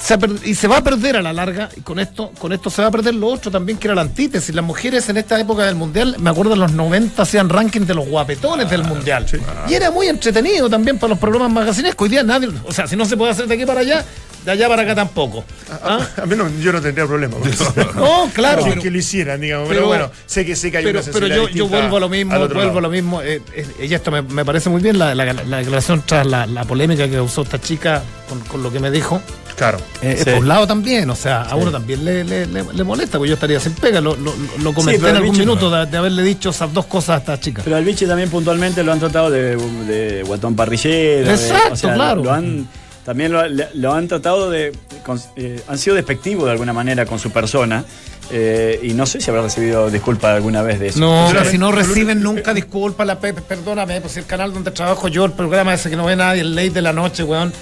[0.00, 2.82] se y se va a perder a la larga, y con esto, con esto se
[2.82, 4.54] va a perder lo otro también, que era la antítesis.
[4.54, 7.94] Las mujeres en esta época del mundial, me acuerdo en los 90 hacían rankings de
[7.94, 9.26] los guapetones del mundial.
[9.68, 12.04] Y era muy entretenido también para los programas magacinescos.
[12.04, 14.04] Hoy día nadie, o sea, si no se puede hacer de aquí para allá,
[14.44, 15.44] de allá para acá tampoco.
[15.82, 15.98] ¿Ah?
[16.22, 17.36] A mí no, yo no tendría problema.
[17.36, 17.72] con eso.
[17.96, 18.62] No, claro.
[18.64, 19.66] pero- que lo hicieran, digamos.
[19.68, 22.00] Pero, pero- bueno, sé que, sé que hay pero, una pero yo, yo vuelvo a
[22.00, 23.22] lo mismo, vuelvo a lo mismo.
[23.22, 26.46] eh, eh, y esto me, me parece muy bien la, la- la declaración tras la,
[26.46, 29.20] la polémica que usó esta chica con, con lo que me dijo.
[29.56, 29.78] Claro.
[30.02, 30.24] Eh, Sí.
[30.30, 33.28] Por un lado también, o sea, a uno también le, le- le- le molesta, porque
[33.30, 34.00] yo estaría sin pega.
[34.00, 37.16] Lo, lo, lo comenté pero en algún minuto de, de haberle dicho esas dos cosas
[37.16, 37.62] a esta chica.
[37.64, 41.26] Pero al biche también puntualmente lo han tratado de, de guatón parrillero.
[41.28, 42.22] de- Exacto, claro.
[42.22, 42.68] Lo han,
[43.04, 44.72] también lo, han tratado de.
[45.04, 47.84] con- eh, han sido despectivos de alguna manera con su persona.
[48.28, 50.98] eh, y no sé si habrá recibido disculpa alguna vez de eso.
[50.98, 55.06] No, la- si no reciben nunca disculpas, la Pepe, perdóname, pues el canal donde trabajo
[55.06, 57.52] yo, el programa ese que no ve nadie, el late de la noche, weón.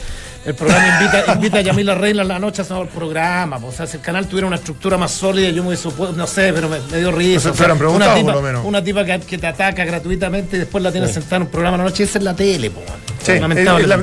[0.45, 3.59] El programa invita, invita a Yamila Reina en la noche a hacer el programa.
[3.59, 6.27] pues, O sea, si el canal tuviera una estructura más sólida, yo me hubiese no
[6.27, 7.51] sé, pero me, me dio risa.
[7.51, 8.65] O sea, preguntado, una tipa, por lo menos.
[8.67, 11.77] Una tipa que, que te ataca gratuitamente y después la tienes sentada en un programa
[11.77, 13.01] en la noche, esa es la tele, po, weón.
[13.25, 13.39] Sí, es-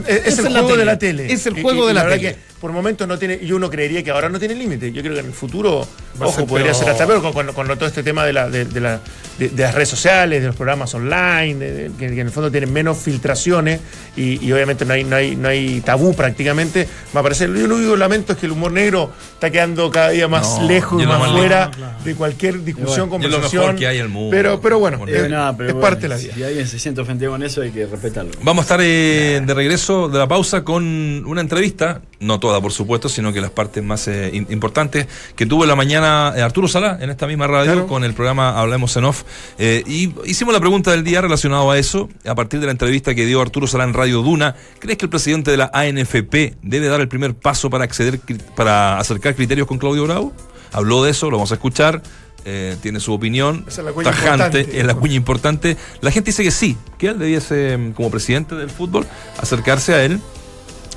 [0.07, 1.31] es- es Esa el juego de la tele.
[1.31, 2.37] Es el juego y de la tele.
[2.61, 4.91] Por momentos no tiene, y uno creería que ahora no tiene límite.
[4.91, 5.85] Yo creo que en el futuro,
[6.21, 8.49] Va ojo, ser podría ser hasta peor con, con- con todo este tema de, la,
[8.49, 8.99] de, de la-
[9.39, 12.31] de- de las redes sociales, de los programas online, de- de- que, que en el
[12.31, 13.79] fondo tienen menos filtraciones
[14.15, 16.87] y, y obviamente no hay, no, hay, no hay tabú prácticamente.
[17.15, 19.89] Va a parecer, yo lo único que lamento es que el humor negro está quedando
[19.89, 21.75] cada día más No, lejos y más más fuera lejos.
[21.77, 21.97] Claro.
[22.03, 23.61] de cualquier discusión, lo conversación.
[23.63, 24.29] mejor que hay en el mundo.
[24.31, 25.13] Pero, pero bueno, Bueno.
[25.17, 26.33] es, Eh, no, pero es bueno, parte de la vida.
[26.35, 28.31] Si alguien se siente ofendido con eso, hay que respetarlo.
[28.43, 30.83] Vamos a estar eh, de regreso de la pausa con
[31.25, 35.63] una entrevista, no toda por supuesto, sino que las partes más eh, importantes que tuvo
[35.63, 37.87] en la mañana eh, Arturo Salá en esta misma radio Claro.
[37.87, 39.23] con el programa Hablemos en Off.
[39.59, 43.13] Eh, y hicimos la pregunta del día relacionado a eso, a partir de la entrevista
[43.15, 44.55] que dio Arturo Salá en Radio Duna.
[44.79, 48.19] ¿Crees que el presidente de la ANFP debe dar el primer paso para acceder,
[48.55, 50.33] para acercar criterios con Claudio Bravo?
[50.73, 52.01] Habló de eso, lo vamos a escuchar.
[52.43, 55.77] eh, tiene su opinión Esa es la cuña tajante, es la cuña importante.
[56.01, 59.05] La gente dice que sí, que él debiese, mm, como presidente del fútbol,
[59.37, 60.19] acercarse a él.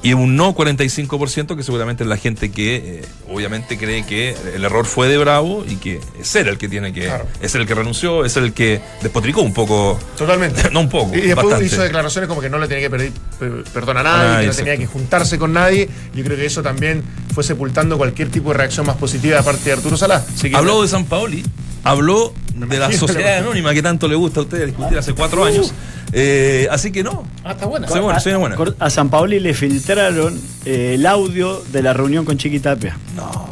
[0.05, 4.63] Y un no 45%, que seguramente es la gente que eh, obviamente cree que el
[4.63, 7.07] error fue de Bravo y que es él el que tiene que.
[7.07, 7.27] Claro.
[7.41, 9.99] Es el que renunció, es el que despotricó un poco.
[10.19, 10.69] Totalmente.
[10.73, 11.67] No un poco, Y después bastante.
[11.67, 14.41] hizo declaraciones como que no le tenía que pedir per- perdón a nadie, A nadie,
[14.43, 15.89] que no tenía que juntarse con nadie.
[16.15, 17.03] Yo creo que eso también
[17.35, 20.89] fue sepultando cualquier tipo de reacción más positiva de parte de Arturo que- Habló de
[20.89, 21.43] San Paoli,
[21.83, 25.73] habló de la sociedad anónima que tanto le gusta a usted discutir hace cuatro años.
[26.13, 27.25] Eh, así que no.
[27.45, 27.89] Ah, está buena.
[27.89, 28.57] Sí, sí, buena.
[28.57, 32.97] Cor- A San Paoli le filtraron eh, el audio de la reunión con Chiquitapia.
[33.17, 33.49] No.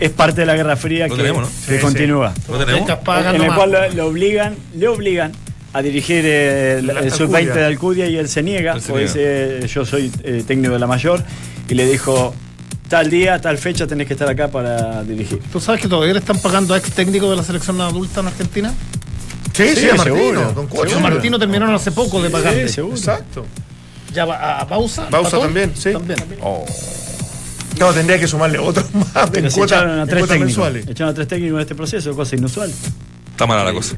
[0.00, 1.48] Es parte de la Guerra Fría Lo que, tenemos, ¿no?
[1.66, 2.32] que Sí, continúa.
[2.48, 2.80] ¿Lo tenemos?
[2.82, 5.32] Becas pagan En el cual lo, lo obligan, le obligan
[5.74, 7.16] a dirigir el, La- el Alcudia.
[7.16, 11.22] sub-20 de Alcudia y él se niega, dice yo soy eh, técnico de la mayor
[11.68, 12.34] y le dijo
[12.88, 15.40] tal día, tal fecha tenés que estar acá para dirigir.
[15.52, 18.28] ¿Tú sabes que todavía le están pagando a ex técnico de la selección adulta en
[18.28, 18.72] Argentina?
[19.58, 20.66] Sí, sí, Sí, a Martino, seguro.
[20.68, 22.68] con Martino terminaron hace poco de pagarle.
[22.68, 22.96] seguro.
[22.96, 23.44] Exacto.
[24.14, 25.06] Ya va a, a Bausa.
[25.10, 25.46] Bausa ¿Patón?
[25.48, 25.92] también, sí.
[25.92, 26.18] También.
[27.78, 30.38] No, tendría que sumarle otros más Pero en cuota- a en tres técnicos.
[30.46, 30.86] mensuales.
[30.88, 32.72] Echaron a tres técnicos en este proceso, cosa inusual.
[33.30, 33.96] Está mala la cosa.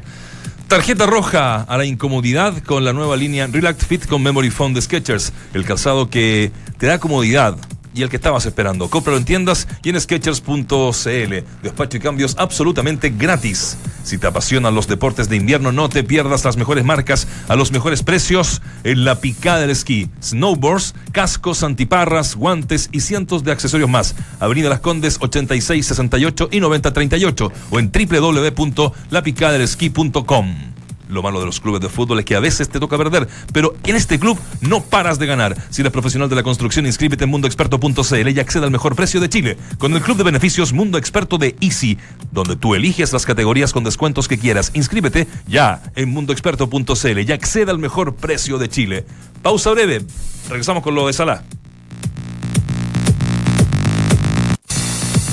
[0.69, 4.83] Tarjeta roja a la incomodidad con la nueva línea Relax Fit con Memory Foam de
[4.83, 5.33] Skechers.
[5.55, 7.57] El calzado que te da comodidad
[7.95, 8.89] y el que estabas esperando.
[8.89, 11.35] Cómpralo en tiendas y en Skechers.cl.
[11.63, 13.77] Despacho y cambios absolutamente gratis.
[14.03, 17.73] Si te apasionan los deportes de invierno, no te pierdas las mejores marcas a los
[17.73, 20.11] mejores precios en la picada del esquí.
[20.23, 24.15] Snowboards, cascos, antiparras, guantes y cientos de accesorios más.
[24.39, 30.80] Avenida Las Condes 8668 y 9038 o en www.lapicadelesquí.com.
[31.11, 33.75] Lo malo de los clubes de fútbol es que a veces te toca perder, pero
[33.85, 35.57] en este club no paras de ganar.
[35.71, 39.29] Si eres profesional de la construcción, inscríbete en mundoexperto.cl y acceda al mejor precio de
[39.29, 41.99] Chile con el club de beneficios Mundo Experto de Easy,
[42.33, 44.71] donde tú eliges las categorías con descuentos que quieras.
[44.75, 49.05] Inscríbete ya en mundoexperto.cl y acceda al mejor precio de Chile.
[49.43, 50.03] Pausa breve.
[50.49, 51.43] Regresamos con lo de Salah.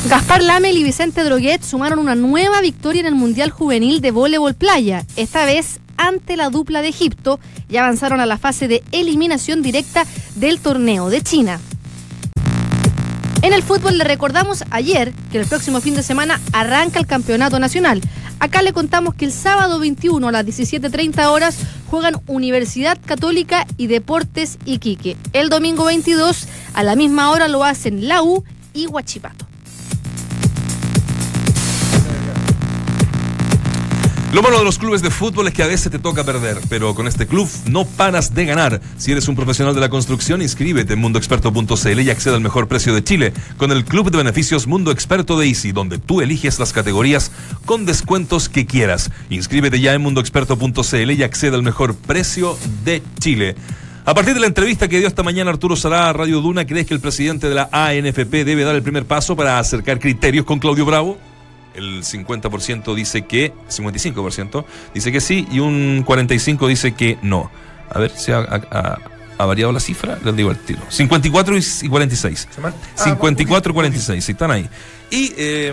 [0.10, 4.56] Gaspar Lamel y Vicente Droguet sumaron una nueva victoria en el Mundial Juvenil de Voleibol
[4.56, 9.62] Playa, esta vez ante la dupla de Egipto y avanzaron a la fase de eliminación
[9.62, 11.60] directa del torneo de China.
[13.41, 17.60] En el fútbol le recordamos ayer que el próximo fin de semana arranca el campeonato
[17.60, 18.00] nacional.
[18.39, 21.58] Acá le contamos que el sábado 21 a las 17.30 horas
[21.91, 25.17] juegan Universidad Católica y Deportes Iquique.
[25.34, 29.48] El domingo 22 a la misma hora lo hacen la U y Huachipato.
[34.34, 36.94] Lo malo de los clubes de fútbol es que a veces te toca perder, pero
[36.94, 38.82] con este club no paras de ganar.
[38.98, 42.94] Si eres un profesional de la construcción, inscríbete en mundoexperto.cl y acceda al mejor precio
[42.94, 46.74] de Chile con el club de beneficios Mundo Experto de Easy, donde tú eliges las
[46.74, 47.32] categorías
[47.66, 49.12] con descuentos que quieras.
[49.30, 53.56] Inscríbete ya en mundoexperto.cl y acceda al mejor precio de Chile.
[54.04, 56.86] A partir de la entrevista que dio esta mañana Arturo Sará a Radio Duna, ¿crees
[56.86, 60.60] que el presidente de la ANFP debe dar el primer paso para acercar criterios con
[60.60, 61.18] Claudio Bravo?
[61.78, 67.50] El 50% dice que, 55% dice que sí y un 45% dice que no.
[67.90, 68.98] A ver si ha, ha-
[69.38, 70.82] ha variado la cifra, les digo el tiro.
[70.90, 72.48] 54 y 46.
[72.54, 74.68] Se man- Ah, 54 y 46, sí, están ahí.
[75.12, 75.72] Y eh,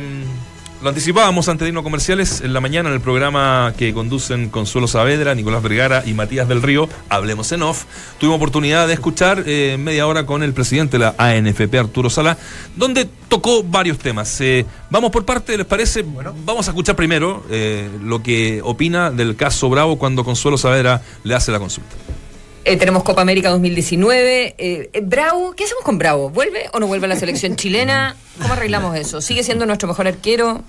[0.82, 4.86] lo anticipábamos antes de irnos comerciales en la mañana en el programa que conducen Consuelo
[4.86, 7.84] Saavedra, Nicolás Vergara y Matías del Río, Hablemos en Off.
[8.18, 12.36] Tuvimos oportunidad de escuchar eh, media hora con el presidente de la ANFP, Arturo Sala,
[12.76, 14.40] donde tocó varios temas.
[14.40, 16.04] Eh, vamos por parte, ¿les parece?
[16.44, 21.34] Vamos a escuchar primero eh, lo que opina del caso Bravo cuando Consuelo Saavedra le
[21.34, 21.94] hace la consulta.
[22.66, 24.54] Eh, tenemos Copa América 2019.
[24.56, 26.30] Eh, eh, Bravo, ¿qué hacemos con Bravo?
[26.30, 28.16] ¿Vuelve o no vuelve a la selección chilena?
[28.40, 29.20] ¿Cómo arreglamos eso?
[29.20, 30.62] ¿Sigue siendo nuestro mejor arquero?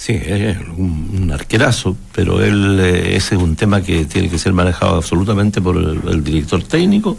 [0.00, 4.38] Sí, es un, un arquerazo, pero él eh, ese es un tema que tiene que
[4.38, 7.16] ser manejado absolutamente por el, el director técnico.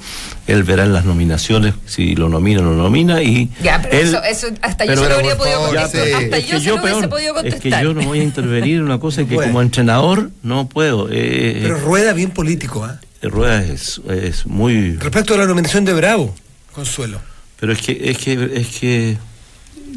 [0.48, 3.98] Él verá en las nominaciones si lo nomina o no lo nomina y Ya, pero
[3.98, 6.02] él- eso, eso hasta yo pero- se lo habría podido Ya, contestar.
[6.06, 7.84] pero- Hasta es yo que se lo hubiese peor, podido es que contestar.
[7.84, 9.52] yo no voy a intervenir en una cosa que Bueno.
[9.52, 11.10] como entrenador no puedo.
[11.12, 12.98] eh, Pero Rueda bien político, ¿ah?
[13.22, 16.34] Rueda es, es muy Respecto a la nominación de Bravo,
[16.74, 17.20] Consuelo.
[17.60, 19.18] Pero es que, es que, es que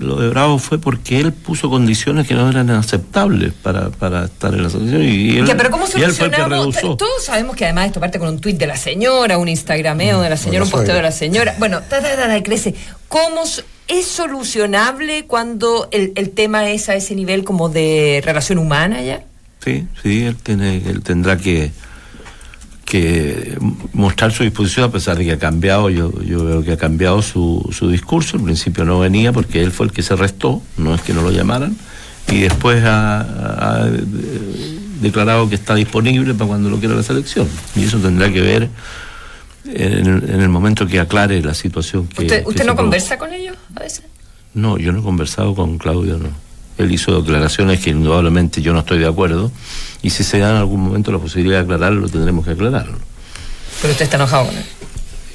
[0.03, 4.53] lo de Bravo fue porque él puso condiciones que no eran aceptables para, para estar
[4.53, 6.75] en la selección y él, Ya, pero ¿cómo y él fue el que solucionamos?
[6.77, 6.97] rehusó.
[6.97, 10.31] Todos sabemos que además esto parte con un tuit de la señora, un instagrameo de
[10.31, 11.55] la señora, un posteo de la señora.
[11.59, 12.75] Bueno, ta, ta, ta, ta, crece.
[13.09, 13.43] ¿Cómo
[13.89, 19.23] es solucionable cuando el, el tema es a ese nivel como de relación humana ya?
[19.65, 21.71] Sí, sí, él, tiene, él tendrá que,
[22.93, 23.57] que
[23.95, 27.23] mostrar su disposición a pesar de que ha cambiado, yo, yo veo que ha cambiado
[27.23, 30.95] su, su discurso, al principio no venía porque él fue el que se restó, no
[30.95, 31.75] es que no lo llamaran,
[32.29, 33.89] y después ha, ha,
[35.01, 38.69] declarado que está disponible para cuando lo quiera la selección, y eso tendrá que ver
[39.65, 42.43] en el, en el momento que aclare la situación que...
[42.45, 44.05] ¿Usted, no conversa con ellos a veces?
[44.53, 46.29] No, yo no he conversado con Claudio, no.
[46.79, 49.51] Él hizo declaraciones que indudablemente yo no estoy de acuerdo
[50.03, 52.99] y si se da en algún momento la posibilidad de aclararlo, tendremos que aclararlo.
[53.81, 54.65] Pero usted está enojado con él.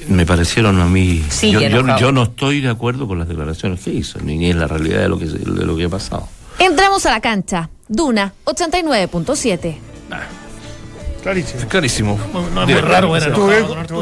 [0.08, 1.24] Me parecieron a mí...
[1.28, 4.58] Sigue yo, yo, no estoy de acuerdo con las declaraciones que hizo, ni, ni en
[4.58, 6.28] la realidad de lo que, de lo que ha pasado.
[6.58, 7.68] Entramos a la cancha.
[7.88, 9.76] Duna 89.7.
[11.28, 11.60] Clarísimo.
[11.60, 12.18] Es clarísimo.
[12.54, 13.32] No es muy raro ver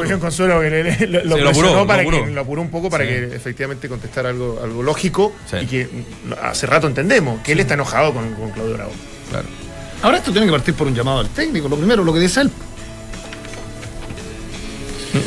[0.05, 2.23] bien Consuelo que le- lo, apuró, lo para apuró.
[2.23, 3.09] que lo apuró un poco para Sí.
[3.09, 5.57] que efectivamente contestara algo, algo lógico Sí.
[5.61, 5.89] y que
[6.41, 8.91] hace rato entendemos que él está enojado con, con Claudio Bravo.
[9.29, 9.45] Claro.
[10.03, 11.67] Ahora esto tiene que partir por un llamado al técnico.
[11.67, 12.51] Lo primero, lo que dice él.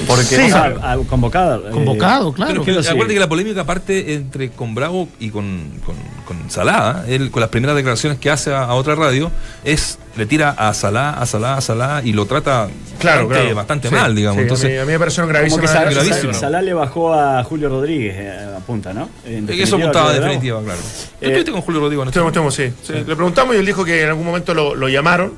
[0.06, 0.80] Porque Sí, o sea, claro.
[1.02, 1.68] a- convocado.
[1.68, 2.52] eh, Convocado, claro.
[2.52, 5.96] Pero que, acuérdate que la polémica parte entre con Bravo y con, con.
[5.96, 7.04] ¿eh?
[7.08, 9.30] Él, con las primeras declaraciones que hace a, a otra radio,
[9.64, 12.68] es le tira a Salá, a Salá, a Salá y lo trata
[12.98, 13.54] Claro, bastante, claro.
[13.56, 14.36] bastante Sí, mal, digamos.
[14.36, 15.66] sí, Entonces, a, mí, a mí me Sal- las gravísimo.
[15.68, 16.36] Sal- declaraciones.
[16.36, 19.08] Salá le bajó a Julio Rodríguez, eh, apunta, ¿no?
[19.24, 20.80] En eso apuntaba definitiva, claro.
[20.80, 20.86] ¿Tú
[21.26, 22.72] Eh, estuviste con Julio Estuvimos, estuvimos, sí.
[22.82, 25.32] Sí, Le preguntamos y él dijo que en algún momento lo, lo llamaron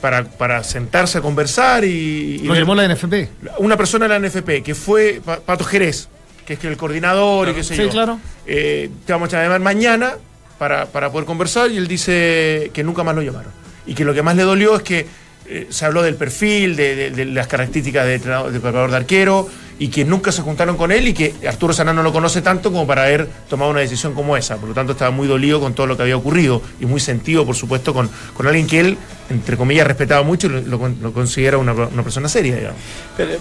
[0.00, 1.88] para, para sentarse a conversar y.
[1.88, 3.28] y Lo llamó la NFP.
[3.58, 6.08] Una persona de la NFP que fue Pa- Pato Jerez,
[6.46, 7.88] que es que el coordinador y qué sé Sí, yo.
[7.90, 8.18] claro.
[8.46, 10.12] Eh, te vamos a llamar mañana
[10.58, 13.52] para, para poder conversar y él dice que nunca más lo llamaron.
[13.88, 15.06] Y que lo que más le dolió es que
[15.46, 19.48] eh, se habló del perfil, de, las características de, de preparador de arquero
[19.80, 22.72] y que nunca se juntaron con él y que Arturo Saná no lo conoce tanto
[22.72, 24.56] como para haber tomado una decisión como esa.
[24.56, 27.46] Por lo tanto, estaba muy dolido con todo lo que había ocurrido y muy sentido,
[27.46, 28.98] por supuesto, con, con alguien que él,
[29.30, 32.78] entre comillas, respetaba mucho y lo, lo con- lo considera una, una persona seria, digamos.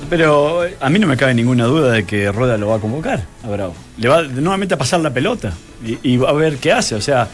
[0.09, 3.25] Pero, a mí no me cabe ninguna duda de que Rueda lo va a convocar
[3.43, 3.75] a Bravo.
[3.97, 6.93] Le va nuevamente a pasar la pelota y, y a ver qué hace.
[6.93, 7.27] O sea,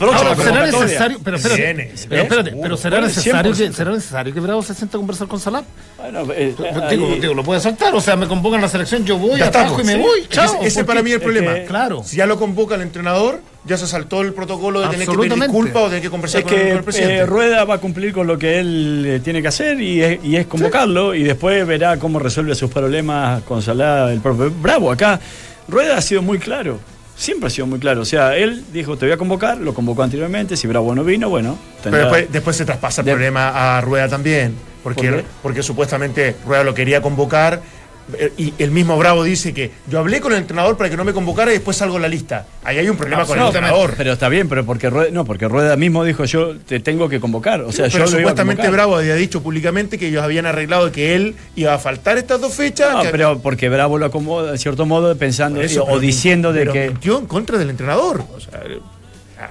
[0.00, 2.62] Ahora, será necesario, pero espérate, Viene, pero, espérate, seguro.
[2.62, 3.68] pero será necesario 100%.
[3.68, 5.62] que será necesario que Bravo se sienta a conversar con Salah.
[5.98, 6.54] Bueno, eh,
[6.90, 9.40] Digo, ahí- digo, lo puede saltar, o sea, me convocan a la selección, yo voy,
[9.42, 9.98] atajo y me sí.
[9.98, 10.44] voy, chao.
[10.56, 11.52] ese- ese porque- para mí es el problema.
[11.66, 12.02] claro.
[12.04, 15.34] Si ya lo convoca el entrenador, ya se saltó el protocolo de tener que pedir
[15.34, 17.16] disculpas o tener que conversar Es con, el- con que el presidente.
[17.18, 20.24] eh, Rueda va a cumplir con lo que él eh, tiene que hacer y es,
[20.24, 24.90] y es convocarlo y después verá cómo resuelve sus problemas con Salah el propio Bravo.
[24.90, 25.20] Acá
[25.68, 26.80] Rueda ha sido muy claro,
[27.20, 28.00] siempre ha sido muy claro.
[28.00, 31.28] O sea, él dijo te voy a convocar, lo convocó anteriormente, si Bravo no vino,
[31.28, 31.58] bueno.
[31.82, 34.54] Pero después, después se traspasa el De- problema a Rueda también.
[34.82, 37.60] Porque, porque supuestamente Rueda lo quería convocar.
[38.36, 41.12] Y el mismo Bravo dice que yo hablé con el entrenador para que no me
[41.12, 42.46] convocara y después salgo en la lista.
[42.64, 43.94] Ahí hay un problema con el entrenador.
[43.96, 47.20] Pero está bien, pero porque Rueda, no, porque Rueda mismo dijo yo te tengo que
[47.20, 47.60] convocar.
[47.62, 48.68] O sea, pero yo lo iba a supuestamente.
[48.70, 52.54] Bravo había dicho públicamente que ellos habían arreglado que él iba a faltar estas dos
[52.54, 52.92] fechas.
[52.92, 56.60] No, que- pero porque Bravo lo acomoda, de cierto modo, pensando eso, o diciendo de
[56.60, 56.88] pero que.
[56.88, 58.24] mintió en contra del entrenador.
[58.34, 58.60] O sea,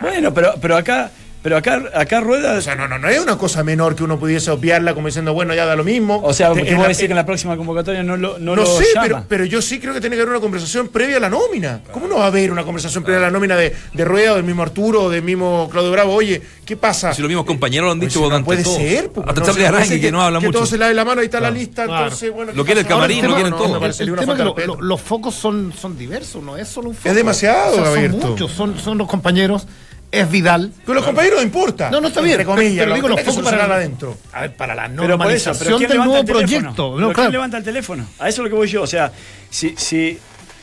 [0.02, 1.12] Bueno, pero, pero acá,
[1.50, 2.54] pero acá, acá Rueda.
[2.58, 5.34] O sea, no, no, no es una cosa menor que uno pudiese obviarla como diciendo,
[5.34, 6.22] bueno, ya da lo mismo.
[6.24, 8.16] O sea, Te- ¿qué en voy a la- decir que en la próxima convocatoria no
[8.18, 9.02] lo, no No, lo sé, llama?
[9.08, 11.82] pero, pero yo sí creo que tiene que haber una conversación previa a la nómina.
[11.92, 14.36] ¿Cómo no va a haber una conversación previa a la nómina de, de Rueda o
[14.36, 16.14] del mismo Arturo o del mismo Claudio Bravo?
[16.14, 17.14] Oye, ¿qué pasa?
[17.14, 18.78] Si los mismos compañeros lo han Pues dicho si no puede todos.
[18.78, 19.10] ser.
[19.10, 19.54] pues, Hasta no, se
[19.88, 20.60] ser que no habla que mucho.
[20.60, 21.86] todo se lave la mano, ahí está la lista.
[21.86, 22.04] claro.
[22.04, 23.74] Entonces, bueno, Lo ¿qué quiere el camarín, lo quieren no, todo.
[23.74, 24.82] me parece El una tema es falta que de lo- respeto.
[24.84, 27.10] lo- los focos son, son diversos, no es solo un foco.
[27.10, 27.78] Es demasiado,
[28.10, 29.66] muchos, son, son los compañeros,
[30.12, 30.72] es Vidal.
[30.86, 31.90] Pero los compañeros no importa.
[31.92, 32.34] No, no está bien.
[32.40, 34.18] Entre comillas, pero lo digo que los que focos para adentro.
[34.34, 36.60] A ver, para la Pero por eso, normalización pero ¿quién del levanta nuevo el teléfono?
[36.74, 36.84] proyecto.
[36.96, 37.32] ¿Pero No, ¿Quién claro.
[37.32, 38.08] levanta el teléfono?
[38.20, 38.82] A eso es lo que voy yo.
[38.84, 39.12] O sea,
[39.50, 40.18] si, si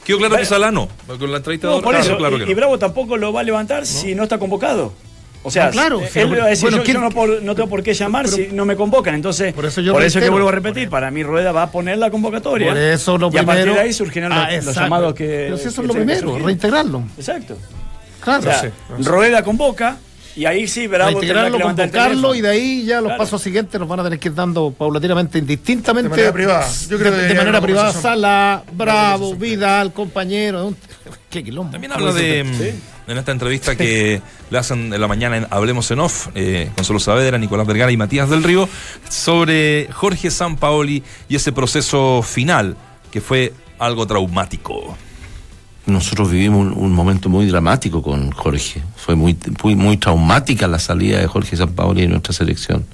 [0.05, 0.49] Quedó claro que Bueno.
[0.49, 0.89] Salá no.
[1.07, 2.55] Con la entrevista de no, por eso, claro y, que y.
[2.55, 4.93] Bravo tampoco lo va a levantar si no está convocado.
[5.43, 7.41] O sea, No, claro, él pero- va a decir, bueno, yo, ¿quién- yo no, por-
[7.43, 9.15] no tengo por qué llamar pero- si no me convocan.
[9.15, 10.31] Entonces, Por eso yo que reitero.
[10.33, 12.69] vuelvo a repetir, para mí Rueda va a poner la convocatoria.
[12.69, 14.81] Por eso lo y a partir de ahí surgirán los, Ah, los exacto.
[14.81, 15.25] llamados que.
[15.27, 17.03] Pero si eso que es lo que primero, reintegrarlo.
[17.17, 17.57] Exacto.
[18.41, 18.51] Claro.
[18.51, 18.73] O sea,
[19.11, 19.97] Rueda convoca
[20.35, 23.19] Y ahí sí, Bravo tendrá que convocarlo y de ahí ya los Claro.
[23.23, 26.11] pasos siguientes nos van a tener que ir dando paulatinamente, indistintamente.
[26.11, 26.69] De manera privada.
[26.91, 27.91] Yo creo que de, de manera privada.
[27.93, 30.67] Sala, Bravo, Vidal, compañero.
[30.67, 30.77] un-
[31.31, 31.73] Qué quilombo.
[31.73, 34.21] También habla de, mm, en esta entrevista que
[34.51, 37.97] le hacen en la mañana en Hablemos en Off, eh, Consuelo Saavedra, Nicolás Vergara y
[37.97, 38.69] Matías del Río,
[39.09, 42.77] sobre Jorge Sampaoli y ese proceso final,
[43.11, 44.97] que fue algo traumático.
[45.87, 48.83] Nosotros vivimos un, momento muy dramático con Jorge.
[48.97, 52.85] Fue muy, muy, muy traumática la salida de Jorge Sampaoli de nuestra selección.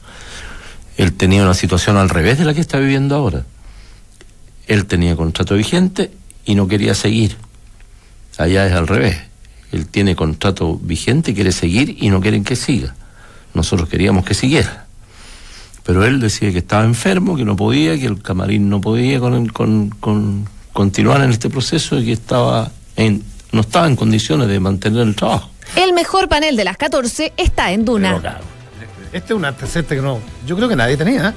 [0.98, 3.44] Él tenía una situación al revés de la que está viviendo ahora.
[4.66, 6.10] Él tenía contrato vigente
[6.44, 7.36] y no quería seguir.
[8.36, 9.16] Allá es al revés.
[9.72, 12.94] Él tiene contrato vigente, quiere seguir y no quieren que siga.
[13.54, 14.84] Nosotros queríamos que siguiera.
[15.82, 19.46] Pero él decía que estaba enfermo, que no podía, que el camarín no podía con,
[19.48, 23.22] con- con- continuar en este proceso y que estaba en,
[23.52, 25.50] no estaba en condiciones de mantener el trabajo.
[25.76, 28.40] El mejor panel de las 14 está en Duna.
[29.12, 31.28] Este es un antecedente que no, yo creo que nadie tenía.
[31.28, 31.32] ¿eh?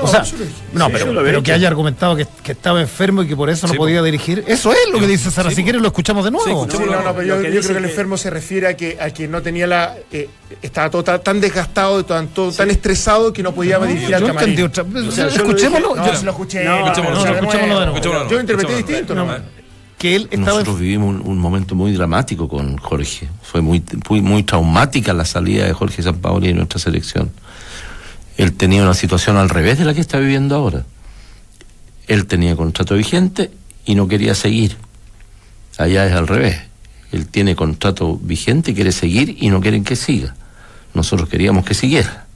[0.00, 0.36] O sea, yo
[0.72, 3.66] no, Sí, pero, pero que haya argumentado que, que estaba enfermo y que por eso
[3.66, 4.42] no Sí, podía dirigir.
[4.46, 5.50] Eso es lo que dice Sara.
[5.50, 6.66] si quieres lo escuchamos de nuevo.
[6.70, 9.10] Sí, no, no, pero yo, creo que el que- enfermo se refiere a que, a
[9.10, 9.94] que no tenía la.
[10.10, 10.30] eh,
[10.62, 14.26] estaba todo tan, tan desgastado, tan, todo tan estresado que no podía dirigir al yo
[14.28, 14.48] camarín.
[14.58, 15.08] entendí otra vez.
[15.08, 15.88] O sea, yo lo Escuchémoslo.
[15.94, 16.64] dije- No, yo- lo escuché.
[16.64, 18.28] No, no, escuchémoslo, de nuevo.
[18.30, 19.14] Yo interpreté distinto.
[19.14, 19.61] No, ¿no?
[20.02, 23.28] Que él estaba Nosotros vivimos un, un momento muy dramático con Jorge.
[23.42, 23.80] Fue muy,
[24.10, 27.30] muy, muy traumática la salida de Jorge Sampaoli de nuestra selección.
[28.36, 30.84] Él tenía una situación al revés de la que está viviendo ahora.
[32.08, 33.52] Él tenía contrato vigente
[33.84, 34.76] y no quería seguir.
[35.78, 36.60] Allá es al revés.
[37.12, 40.34] Él tiene contrato vigente, quiere seguir y no quieren que siga.
[40.94, 42.26] Nosotros queríamos que siguiera.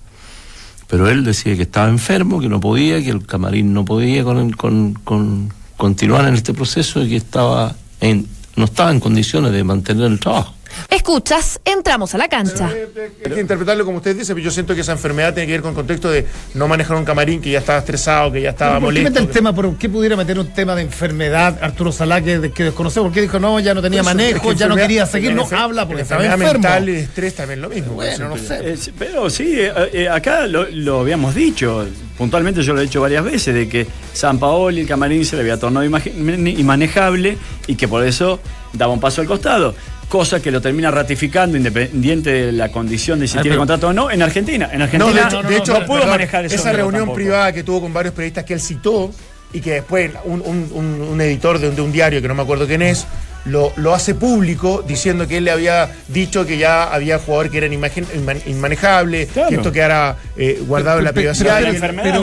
[0.86, 4.52] Pero él decía que estaba enfermo, que no podía, que el camarín no podía con,
[4.52, 9.64] con- con continuar en este proceso y que estaba en, no estaba en condiciones de
[9.64, 10.55] mantener el trabajo.
[10.90, 12.68] Escuchas, entramos a la cancha.
[12.68, 15.62] Hay que interpretarlo como usted dice, pero yo siento que esa enfermedad tiene que ver
[15.62, 18.80] con el contexto de no manejar un camarín que ya estaba estresado, que ya estaba
[18.80, 19.10] ¿Por qué molesto.
[19.10, 19.54] mete el tema?
[19.54, 23.08] ¿Por qué pudiera meter un tema de enfermedad Arturo Salá que, que desconocemos?
[23.08, 25.34] ¿Por qué dijo no, ya no tenía eso, manejo, es que ya no quería seguir?
[25.34, 26.52] No habla porque estaba enfermo.
[26.54, 27.94] mental y estrés también lo mismo.
[27.94, 28.72] Bueno, no sé.
[28.72, 31.86] Eh, pero sí, eh, eh, acá lo, lo habíamos dicho,
[32.18, 35.36] puntualmente yo lo he dicho varias veces, de que San Paolo y el camarín se
[35.36, 38.40] le había tornado inmanejable y que por eso
[38.72, 39.74] daba un paso al costado.
[40.08, 44.08] Cosa que lo termina ratificando, independiente de la condición de si tiene contrato o no.
[44.10, 46.54] En Argentina, en No, Argentina de hecho, de hecho, no pudo perdón, manejar eso.
[46.54, 47.16] esa no, reunión tampoco.
[47.16, 49.10] privada que tuvo con varios periodistas que él citó
[49.56, 52.34] y que después un, un- un- un editor de un, de un diario, que no
[52.34, 53.06] me acuerdo quién es,
[53.46, 57.58] lo, lo hace público diciendo que él le había dicho que ya había jugadores que
[57.58, 59.48] eran imagen- inman- inmanejables, Claro.
[59.50, 61.60] que esto quedara eh, guardado en la privacidad.
[62.02, 62.22] pero-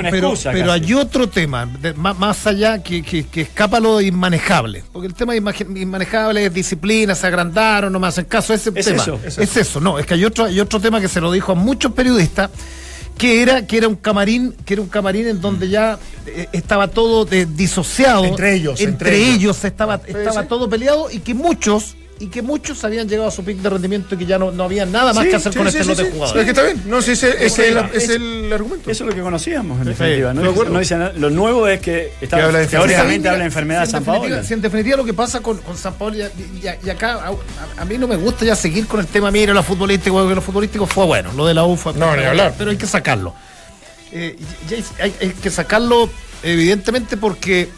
[0.51, 4.83] pero, hay otro tema, de- más, más allá que, que, que escapa lo inmanejable.
[4.91, 8.53] Porque el tema de imagi- inmanejable es disciplina, se agrandaron, no me hacen caso.
[8.53, 9.01] Ese Es tema.
[9.01, 9.19] eso.
[9.25, 9.79] Es, eso.
[9.79, 9.97] no.
[9.99, 12.49] Es que hay otro, hay otro tema que se lo dijo a muchos periodistas.
[13.17, 16.87] Que era, que era un camarín, que era un camarín en donde ya eh, estaba
[16.87, 18.25] todo eh, disociado.
[18.25, 19.35] Entre ellos, Entre, entre ellos.
[19.35, 23.43] ellos estaba, estaba todo peleado y que muchos, y que muchos habían llegado a su
[23.43, 25.57] pic de rendimiento y que ya no, no había nada más Sí, que hacer sí,
[25.59, 26.13] con sí, este sí, lote de sí.
[26.15, 26.39] jugadores.
[26.41, 26.83] Es que está bien.
[26.89, 28.91] No, sí, ese, ese es, el, Es- el argumento.
[28.91, 30.33] Eso es lo que conocíamos, en definitiva.
[30.33, 31.13] No, no dice nada.
[31.17, 33.31] Lo nuevo es que está, Que habla de teóricamente enfermedad.
[33.33, 34.43] habla de enfermedad si de San Paolo.
[34.43, 37.81] si en definitiva lo que pasa con, con San Paolo, y, y- y acá a,
[37.81, 40.41] a mí no me gusta ya seguir con el tema, mira, lo futbolístico, porque lo
[40.41, 42.53] futbolístico fue bueno, lo de la U fue No, ni hablar.
[42.57, 43.33] pero hay que sacarlo.
[44.11, 44.37] Eh,
[44.69, 46.09] y- y hay, hay que sacarlo
[46.43, 47.69] evidentemente porque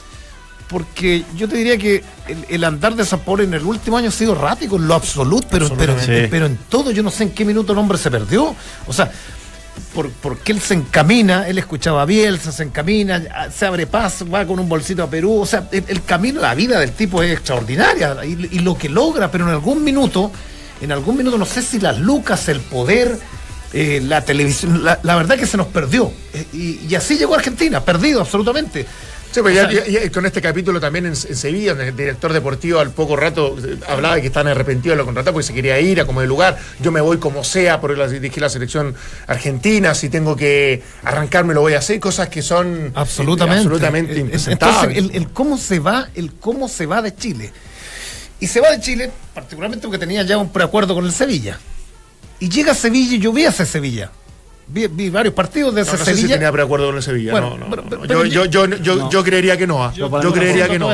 [0.67, 4.09] porque yo te diría que el, el andar de San Paolo en el último año
[4.09, 5.95] ha sido errático en lo absoluto, pero, pero,
[6.29, 8.55] pero en todo, yo no sé en qué minuto el hombre se perdió.
[8.87, 9.11] O sea,
[9.93, 14.45] por, porque él se encamina, él escuchaba a Bielsa, se encamina, se abre paso, va
[14.45, 15.39] con un bolsito a Perú.
[15.41, 18.89] O sea, el, el camino, la vida del tipo es extraordinaria y, y lo que
[18.89, 20.31] logra, pero en algún minuto,
[20.81, 23.19] en algún minuto, no sé si las lucas, el poder,
[23.71, 26.11] eh, la televisión, la, la verdad que se nos perdió.
[26.33, 28.87] Eh, y, y así llegó a Argentina, perdido absolutamente.
[29.31, 32.91] Sí, pues ya, con este capítulo también en, en Sevilla, donde el director deportivo al
[32.91, 35.99] poco rato eh, hablaba de que están arrepentidos de lo contratado porque se quería ir
[35.99, 36.57] a como de lugar.
[36.79, 38.95] Yo me voy como sea por la, dirigir la selección
[39.27, 39.93] argentina.
[39.93, 41.99] Si tengo que arrancarme, lo voy a hacer.
[41.99, 43.55] Cosas que son Absolutamente.
[43.57, 44.97] eh, absolutamente Eh, impresentables.
[44.97, 47.51] Entonces, el, el cómo se va, el cómo se va de Chile.
[48.39, 51.59] Y se va de Chile, particularmente porque tenía ya un preacuerdo con el Sevilla.
[52.39, 54.11] Y llega a Sevilla y yo vi a ese Sevilla.
[54.67, 57.31] Vi, vi varios partidos de No, ese no sé si tenía preacuerdo con el Sevilla.
[57.31, 58.01] Bueno, no, no, pero- no.
[58.01, 59.09] pero- yo, yo, yo, yo, no.
[59.11, 59.93] yo creería que no.
[59.93, 60.89] Yo creería que no.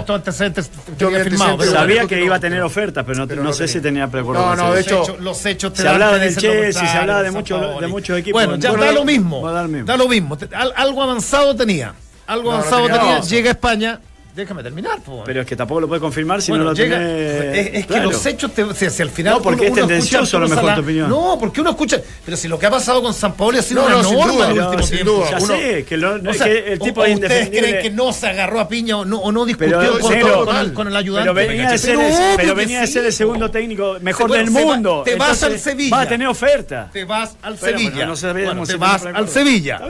[1.72, 4.08] Sabía que iba a tener ofertas, pero no, pero no no sé si tenía.
[4.08, 4.42] preacuerdo.
[4.42, 7.32] No, no, de los hecho, los hechos te se hablaba del Chelsea, se hablaba de
[7.32, 8.42] muchos- de muchos equipos.
[8.44, 9.50] Bueno, ya da lo mismo.
[9.50, 9.86] da lo mismo.
[9.86, 10.38] Da lo mismo.
[10.38, 11.94] Te- al- algo avanzado tenía.
[12.28, 13.22] Algo avanzado tenía.
[13.22, 14.00] Llega a España.
[14.34, 15.24] Déjame terminar, po.
[15.26, 17.60] Pero es que tampoco lo puede confirmar si Bueno, no lo llega- tiene.
[17.60, 18.12] es, es que claro.
[18.12, 20.76] los hechos te, si, si al final No, porque es tendencioso, a lo mejor, Arturo
[20.76, 21.10] tu opinión.
[21.10, 23.82] No, porque uno escucha, pero si lo que ha pasado con San Paolo ha sido
[23.82, 25.12] No, una no, sin norma duda, en el último sin tiempo.
[25.14, 25.30] duda.
[25.32, 27.90] Ya uno- sé, que, lo- O sea, que el tipo o- o ustedes creen que
[27.90, 30.74] no se agarró a piña o no, o no discutió Pero, con, todo- con el,
[30.74, 31.34] con el ayudante.
[31.34, 31.98] pero venía, de ser,
[32.38, 35.02] Pero venía de sí, ser el segundo técnico mejor Bueno, del se va- mundo.
[35.04, 35.96] te vas Entonces, al Sevilla.
[35.98, 36.90] Va a tener oferta.
[36.94, 37.92] Te vas al Sevilla.
[38.00, 39.28] te vas de al.
[39.28, 39.82] Sevilla.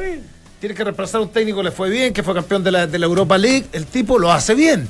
[0.62, 0.70] Bien.
[0.70, 3.00] Tiene que reemplazar a un técnico, le fue bien, que fue campeón de la, de
[3.00, 3.66] la Europa League.
[3.74, 4.88] El tipo lo hace bien.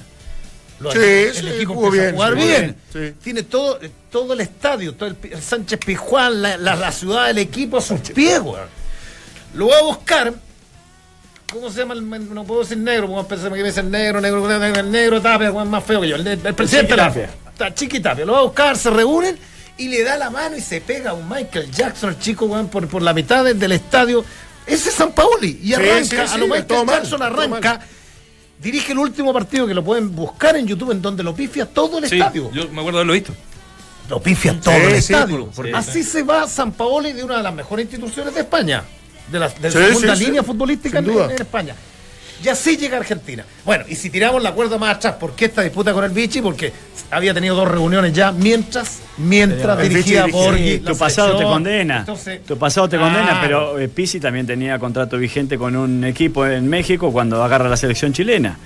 [0.80, 2.78] Lo Sí, hace- el sí, equipo jugó empieza a bien, jugar jugó bien.
[2.94, 3.16] bien, sí.
[3.24, 3.80] Tiene todo,
[4.12, 7.82] todo el estadio, todo el, el Sánchez Pizjuán, la, la- la ciudad del equipo a
[7.82, 8.68] sus pies, weón.
[9.54, 10.34] Lo va a buscar.
[11.54, 11.94] ¿Cómo se llama?
[11.94, 15.22] el- no puedo decir negro, porque pensé que me dicen negro, negro, negro, negro, negro
[15.22, 16.16] Tapia, weón, más feo que yo.
[16.16, 17.30] El, el presidente Tapia.
[17.52, 18.26] Está Chiqui Tapia.
[18.26, 19.38] Lo va a buscar, se reúnen
[19.78, 22.68] y le da la mano y se pega a un Michael Jackson, el chico, weón,
[22.70, 24.24] por, por la mitad del, del estadio.
[24.66, 25.60] Ese es San Paoli.
[25.62, 27.82] Y Sí, arranca, sí, a lo todo Michael mal, Jackson todo arranca.
[28.62, 31.98] Dirige el último partido que lo pueden buscar en YouTube, en donde lo pifia todo
[31.98, 32.52] el Sí, estadio.
[32.54, 33.34] yo me acuerdo de haberlo visto.
[34.10, 35.50] Lo pifia todo Sí, el sí, estadio.
[35.74, 38.84] Así se va San Paoli de una de las mejores instituciones de España.
[39.32, 41.76] De la, de la Sí, segunda sí, sí, línea futbolística en, en España.
[42.44, 43.46] Y así llega Argentina.
[43.66, 46.42] Bueno, y si tiramos la cuerda más atrás, ¿por qué esta disputa con el Vichy?
[46.42, 46.74] Porque
[47.12, 50.26] había tenido dos reuniones ya mientras, mientras El dirigía.
[50.26, 50.80] Borghi.
[50.80, 52.00] Tu pasado te condena.
[52.00, 56.46] Entonces, tu pasado te condena, pero eh, Pizzi también tenía contrato vigente con un equipo
[56.48, 58.58] en México cuando agarra la selección chilena.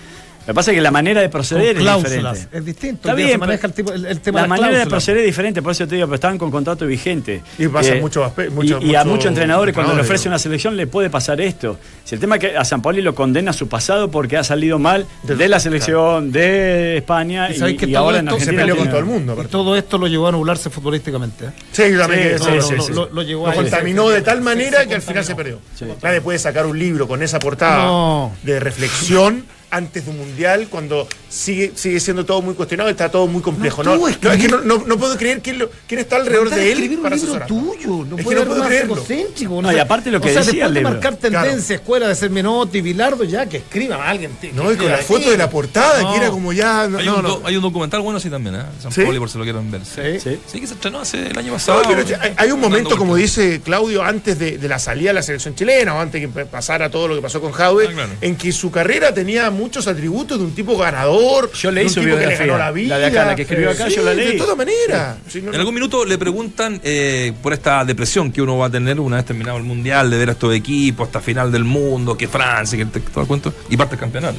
[0.47, 2.57] Lo que pasa es que la manera de proceder es diferente.
[2.57, 2.95] Es distinto.
[3.09, 5.21] Está bien, se maneja pero el, tipo- el- el tema La de manera de proceder
[5.21, 7.41] es diferente, por eso te digo, pero estaban con contrato vigente.
[7.57, 10.37] Y pasa mucho aspe- mucho- y, y a mucho muchos entrenadores cuando le ofrece una
[10.37, 11.79] selección le puede pasar esto.
[12.03, 14.77] Si el tema es que a San Pauli lo condena su pasado porque ha salido
[14.77, 18.53] mal de la selección de España Y y, sabéis que y todo ahora en se
[18.53, 19.37] peleó con todo el mundo.
[19.43, 21.45] Y todo esto lo llevó a nublarse futbolísticamente.
[21.45, 21.49] ¿eh?
[21.71, 24.93] Sí, también Sí, que- sí, sí, lo- sí, lo- llevó contaminó de tal manera que
[24.95, 25.59] al final se perdió.
[26.03, 31.07] Nadie puede sacar un libro con esa portada de reflexión antes de un mundial cuando
[31.29, 33.83] sigue, sigue siendo todo muy cuestionado está todo muy complejo.
[33.83, 36.49] No, No, no, es que no, no- no puedo creer quién, lo- quién está alrededor
[36.49, 38.05] de él escribir un para libro tuyo.
[38.05, 38.93] No Es que puede no ser puedo más creerlo.
[38.95, 39.61] egocéntrico.
[39.61, 40.93] No, y aparte lo que o sea, decía después el de libro.
[40.93, 44.31] marcar tendencia, escuela de ser Menotti, Bilardo, ya que escriba a alguien.
[44.39, 46.11] que- No, y con la foto de la portada, No.
[46.11, 46.87] que era como ya.
[46.87, 47.21] No, Hay, un, no.
[47.21, 48.63] do- hay un documental bueno así también, ¿eh?
[48.81, 49.01] San ¿Sí?
[49.01, 49.81] Pauli, por si lo quieren ver.
[49.85, 50.19] Sí.
[50.21, 50.39] Sí.
[50.51, 50.59] Sí.
[50.59, 51.81] que se estrenó hace el año No, pasado.
[51.87, 55.21] pero hay, hay un momento, como dice Claudio, antes de, de la salida de la
[55.21, 58.11] selección chilena o antes que pasara todo lo que pasó con Jaue, Ah, claro.
[58.21, 61.93] en que su carrera tenía muchos atributos de un tipo ganador, Yo leí de un
[61.93, 62.45] su tipo que le biografía.
[62.47, 62.87] ganó la vida.
[62.89, 64.33] La de acá, la que escribió acá, Sí, yo la leí.
[64.33, 65.17] De todas maneras.
[65.27, 68.69] Sí, no, En algún minuto le preguntan eh, por esta depresión que uno va a
[68.69, 72.17] tener una vez terminado el mundial, de ver a estos equipos hasta final del mundo,
[72.17, 74.37] que Francia, que todo el cuento, y parte el campeonato.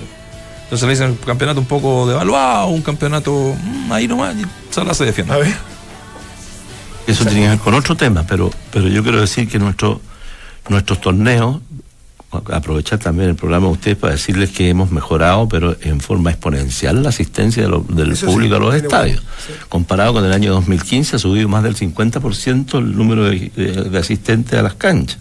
[0.64, 4.44] Entonces le dicen un campeonato un poco devaluado, un campeonato mm, ahí nomás, y
[4.74, 5.32] Sala se defiende.
[5.32, 5.54] A ver.
[7.06, 10.00] Eso tenía que ver con otro tema, pero, pero yo quiero decir que nuestro,
[10.68, 11.60] nuestros torneos,
[12.30, 17.02] aprovechar también el programa de ustedes para decirles que hemos mejorado, pero en forma exponencial,
[17.02, 19.22] la asistencia de lo- del Eso sí, público a los estadios.
[19.68, 23.98] Comparado con el año 2015, ha subido más del 50% el número de, de- de
[23.98, 25.18] asistentes a las canchas.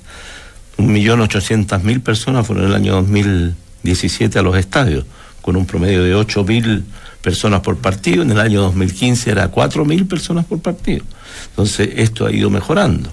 [0.78, 5.06] Un millón ochocientas mil personas fueron en el año 2017 a los estadios,
[5.42, 6.84] con un promedio de ocho mil
[7.22, 8.24] personas por partido.
[8.24, 11.06] En el año 2015 era cuatro mil personas por partido.
[11.52, 13.10] Entonces, esto ha ido mejorando.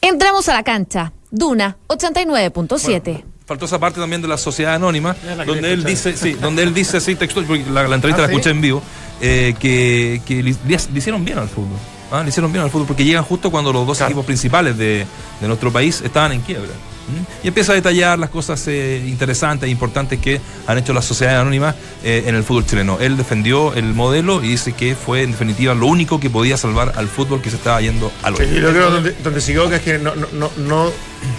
[0.00, 1.12] Entramos a la cancha.
[1.30, 3.24] Duna 89.7.
[3.46, 6.12] Faltó esa parte también de la sociedad anónima, la donde él escuchar.
[6.12, 8.34] dice, sí, donde él dice así textual, porque la, la entrevista ¿Ah, la sí?
[8.34, 8.82] escuché en vivo,
[9.20, 11.76] eh, que, que le, le hicieron bien al fútbol.
[12.10, 12.22] ¿Ah?
[12.22, 15.06] Le hicieron bien al fútbol porque llegan justo cuando los dos equipos principales de,
[15.40, 16.68] de nuestro país estaban en quiebra.
[16.68, 17.24] ¿m?
[17.42, 21.40] Y empieza a detallar las cosas eh, interesantes e importantes que han hecho las sociedades
[21.40, 22.98] anónimas eh, en el fútbol chileno.
[23.00, 26.92] Él defendió el modelo y dice que fue en definitiva lo único que podía salvar
[26.96, 28.60] al fútbol que se estaba yendo al Sí, hoyo.
[28.60, 30.92] yo creo donde, donde se equivoca es que no, no, no, no,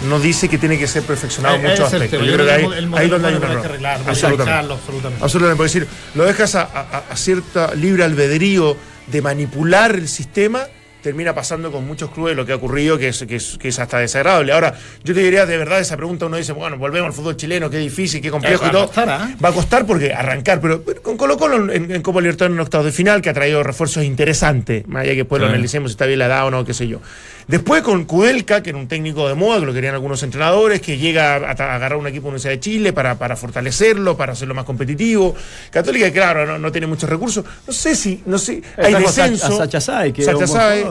[0.08, 2.20] no dice que tiene que ser perfeccionado en muchos aspectos.
[2.26, 3.86] Yo creo que ahí, el modelo ahí donde hay un error.
[4.06, 4.72] Absolutamente.
[4.74, 5.24] absolutamente.
[5.24, 10.66] Absolutamente, decir, lo dejas a, a- a cierta libre albedrío de manipular el sistema,
[11.02, 13.78] termina pasando con muchos clubes lo que ha ocurrido, que es, que es, que es
[13.80, 14.52] hasta desagradable.
[14.52, 17.68] Ahora, yo te diría, de verdad, esa pregunta uno dice, bueno, volvemos al fútbol chileno,
[17.68, 18.82] qué difícil, qué complejo Eh, y todo.
[18.82, 19.34] a costar, ¿ah?
[19.44, 22.60] Va a costar porque arrancar, pero, pero con Colo Colo en, en Copa Libertadores en
[22.60, 25.94] octavos de final, que ha traído refuerzos interesantes, más allá que después lo analicemos si
[25.94, 27.00] está bien la edad o no, qué sé yo.
[27.48, 30.96] Después con Kudelka, que era un técnico de moda, que lo querían algunos entrenadores, que
[30.98, 34.32] llega a, a agarrar un equipo de la Universidad de Chile para, para fortalecerlo, para
[34.32, 35.34] hacerlo más competitivo.
[35.70, 37.44] Católica, claro, no, no tiene muchos recursos.
[37.66, 39.46] No sé si, no sé, hay a descenso.
[39.46, 40.22] a Sacha Say, que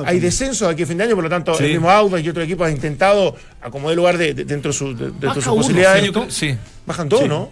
[0.06, 1.64] hay descenso aquí a fin de año, por lo tanto, Sí.
[1.66, 4.96] el mismo Audax y otro equipo han intentado acomodar lugar de, de- dentro de, su-
[4.96, 6.12] de- dentro sus uno, posibilidades.
[6.30, 6.56] Sí.
[6.86, 7.30] Bajan todos, Sí.
[7.30, 7.50] ¿no?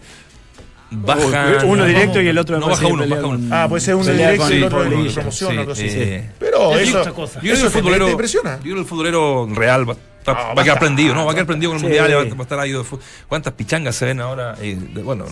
[0.92, 1.58] Baja.
[1.66, 3.56] Uno no, directo y el otro me no baja uno, baja uno.
[3.56, 6.22] Ah, puede ser uno directo y el otro liguilla, promoción, sí, algo así.
[6.40, 7.04] Pero Es eso.
[7.42, 8.60] Yo creo futbolero, impresiona.
[8.64, 9.96] yo el futbolero real va-
[10.28, 11.26] Va, No, va a va a quedar prendido, ¿no?
[11.26, 11.86] Va a quedar prendido con el Sí.
[11.86, 12.72] mundial, va, va a estar ahí.
[12.72, 12.84] de
[13.28, 14.56] ¿Cuántas pichangas se ven ahora?
[14.62, 15.26] Y, de- bueno,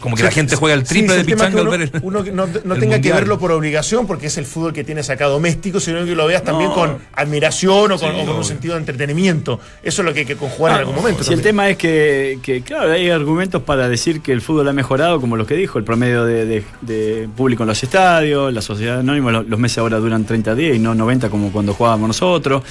[0.00, 2.24] como que la gente juega el triple sí, de pichanga al uno, ver el, uno
[2.24, 5.10] que no, no el tenga que verlo por obligación, porque es el fútbol que tienes
[5.10, 6.74] acá doméstico, sino que lo veas también No.
[6.74, 9.60] con admiración o con, Sí, o con un sentido de entretenimiento.
[9.82, 11.22] Eso es lo que hay que conjugar en algún momento.
[11.22, 14.72] Si el tema es que, que, claro, hay argumentos para decir que el fútbol ha
[14.72, 18.62] mejorado, como lo que dijo, el promedio de, de- de público en los estadios, la
[18.62, 22.08] sociedad anónima, lo- los meses ahora duran 30 días y no 90 como cuando jugábamos
[22.08, 22.62] nosotros.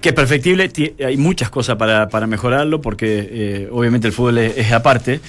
[0.00, 4.36] Que es perfectible, ti- hay muchas cosas para, para mejorarlo, porque eh, obviamente el fútbol
[4.38, 5.20] es, es aparte,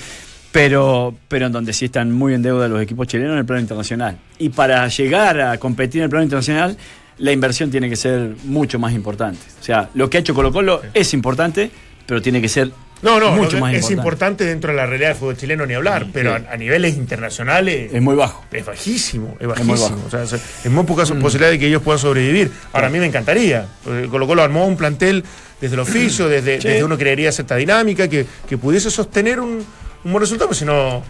[0.55, 3.59] pero, pero en donde sí están muy en deuda los equipos chilenos en el plano
[3.61, 4.17] internacional.
[4.39, 6.77] Y para llegar a competir en el plano internacional,
[7.17, 9.39] la inversión tiene que ser mucho más importante.
[9.59, 11.69] O sea, lo que ha hecho Colo Colo es importante,
[12.05, 13.93] pero tiene que ser No, no, mucho más es importante.
[13.93, 17.91] importante dentro de la realidad del fútbol chileno ni hablar, pero a, a niveles internacionales
[17.93, 18.45] Es muy bajo.
[18.49, 19.89] es bajísimo, es muy bajísimo.
[19.89, 20.07] bajo.
[20.07, 22.49] O sea, es, es muy poca posibilidad de que ellos puedan sobrevivir.
[22.71, 23.67] Ahora, a mí me encantaría.
[24.09, 25.21] Colo Colo armó un plantel
[25.59, 29.65] desde el oficio, desde, desde uno creería cierta dinámica, que, que pudiese sostener un,
[30.05, 31.03] un buen resultado, pero si no,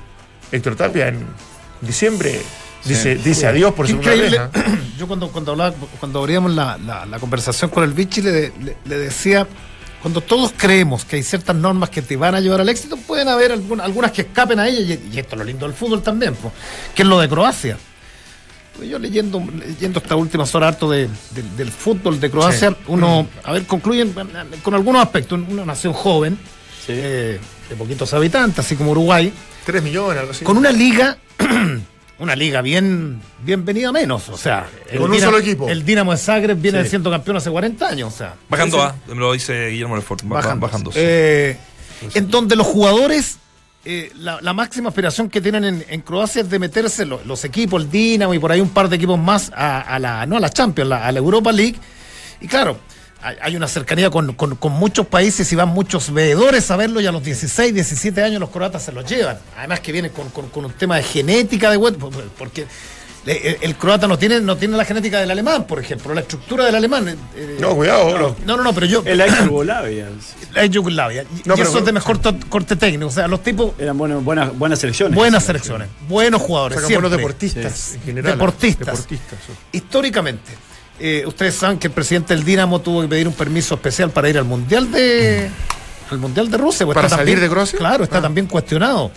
[0.52, 1.26] Héctor Tapia en
[1.82, 2.42] diciembre
[2.84, 4.38] dice, dice adiós por segunda vez.
[4.40, 4.50] ¿ah?
[4.98, 8.32] Yo cuando, cuando hablaba, cuando abríamos la, la- la conversación con el Vichy le,
[8.64, 9.46] le- le decía,
[10.02, 13.28] cuando todos creemos que hay ciertas normas que te van a llevar al éxito, pueden
[13.28, 16.02] haber algún- algunas que escapen a ellas, y, y esto es lo lindo del fútbol
[16.02, 16.52] también, po,
[16.96, 17.78] que es lo de Croacia.
[18.78, 22.76] Pues yo leyendo, leyendo estas últimas horas harto de- del- del fútbol de Croacia, Sí.
[22.88, 24.14] uno, a ver, concluyen
[24.64, 25.40] con algunos aspectos.
[25.50, 26.38] Una nación joven,
[26.88, 27.40] eh,
[27.70, 29.32] de poquitos habitantes, así como Uruguay,
[29.66, 30.44] Tres millones, algo así.
[30.46, 31.18] con una liga,
[32.20, 34.30] una liga bien, bien venida menos.
[34.30, 35.68] O sea, Con un Dinamo- solo equipo.
[35.70, 36.92] El Dinamo de Zagreb viene Sí.
[36.92, 38.14] siendo campeón hace 40 años.
[38.14, 40.66] O sea, Bajando Sí, va, me lo dice Guillermo Lefort, bajando.
[40.68, 40.92] bajando.
[40.96, 41.58] Eh,
[42.14, 43.38] en donde los jugadores,
[43.84, 47.44] eh, la, la máxima aspiración que tienen en, en Croacia es de meterse lo- los
[47.46, 50.38] equipos, el Dinamo y por ahí un par de equipos más a, a la, no
[50.38, 51.76] a la Champions, la- a la Europa League.
[52.42, 52.78] Y claro,
[53.42, 57.08] hay, una cercanía con, con- con muchos países y van muchos veedores a verlo y
[57.08, 59.38] a los 16, 17 años los croatas se los llevan.
[59.58, 61.98] Además que vienen con, con- con un tema de genética de web,
[62.38, 62.68] porque
[63.26, 66.64] el, el croata no tiene, no tiene la genética del alemán, por ejemplo, la estructura
[66.66, 67.08] del alemán.
[67.36, 69.02] eh, No, cuidado, no, no, no, pero yo.
[69.04, 70.10] El ex Yugoslavia.
[70.54, 71.24] La Yugoslavia.
[71.24, 72.20] Y, No, y pero- eso es de mejor
[72.50, 73.08] corte técnico.
[73.08, 75.16] O sea, los tipos, Eran buenos, buenas, buenas selecciones.
[75.16, 76.76] buenas selecciones, buenos jugadores.
[76.76, 77.10] Sacan siempre.
[77.10, 78.32] buenos deportistas en general.
[78.34, 78.86] Deportistas.
[78.86, 79.54] Deportistas, sí.
[79.72, 80.52] Históricamente,
[81.00, 84.30] eh, ustedes saben que el presidente del Dinamo tuvo que pedir un permiso especial para
[84.30, 85.50] ir al Mundial de.
[86.12, 86.86] Al Mundial de Rusia.
[86.86, 87.80] pues ¿Para está salir también- de Croacia?
[87.80, 88.22] Claro, está Ah.
[88.22, 89.12] también cuestionado.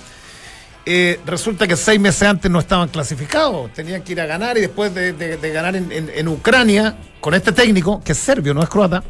[0.87, 4.63] Eh, resulta que seis meses antes no estaban clasificados, tenían que ir a ganar y
[4.63, 8.55] después de, de- de ganar en, en- en Ucrania con este técnico, que es serbio,
[8.55, 9.03] no es croata,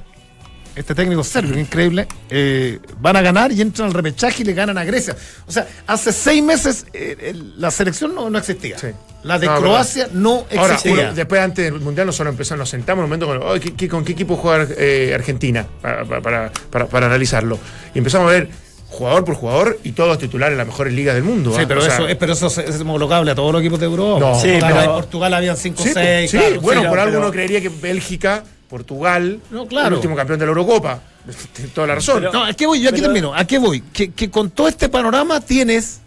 [0.79, 4.55] este técnico serbio, que increíble, eh, van a ganar y entran al repechaje y le
[4.55, 5.17] ganan a Grecia.
[5.47, 8.79] O sea, hace seis meses eh, el- la selección no, no existía.
[8.79, 8.89] Sí.
[9.25, 11.07] La de No, Croacia no Ahora, existía.
[11.07, 13.75] uno- después antes del Mundial nosotros empezamos, nos sentamos en un momento con, "Oye, ¿qué-
[13.75, 15.67] qué- ¿con qué equipo juega eh, Argentina?
[15.83, 17.59] Para, para, para- para analizarlo.
[17.95, 18.49] Y empezamos a ver
[18.91, 21.51] jugador por jugador y todos titulares en las mejores ligas del mundo.
[21.55, 21.65] Sí, ¿ah?
[21.69, 23.87] pero, O sea, eso, es, pero eso es, es homologable a todos los equipos de
[23.87, 24.21] Europa.
[24.21, 24.35] No.
[24.41, 26.31] Sí, Portugal, pero- en Portugal habían 5 o Sí, 6.
[26.31, 29.89] sí, bueno, por algo uno creería que Bélgica, Portugal, No, claro.
[29.89, 31.01] el último campeón de la Eurocopa.
[31.55, 32.25] Tiene toda la razón.
[32.33, 32.81] No, ¿a qué voy?
[32.81, 33.35] Yo aquí pero- termino.
[33.35, 33.81] ¿A qué voy?
[33.93, 36.01] Que, que con todo este panorama tienes.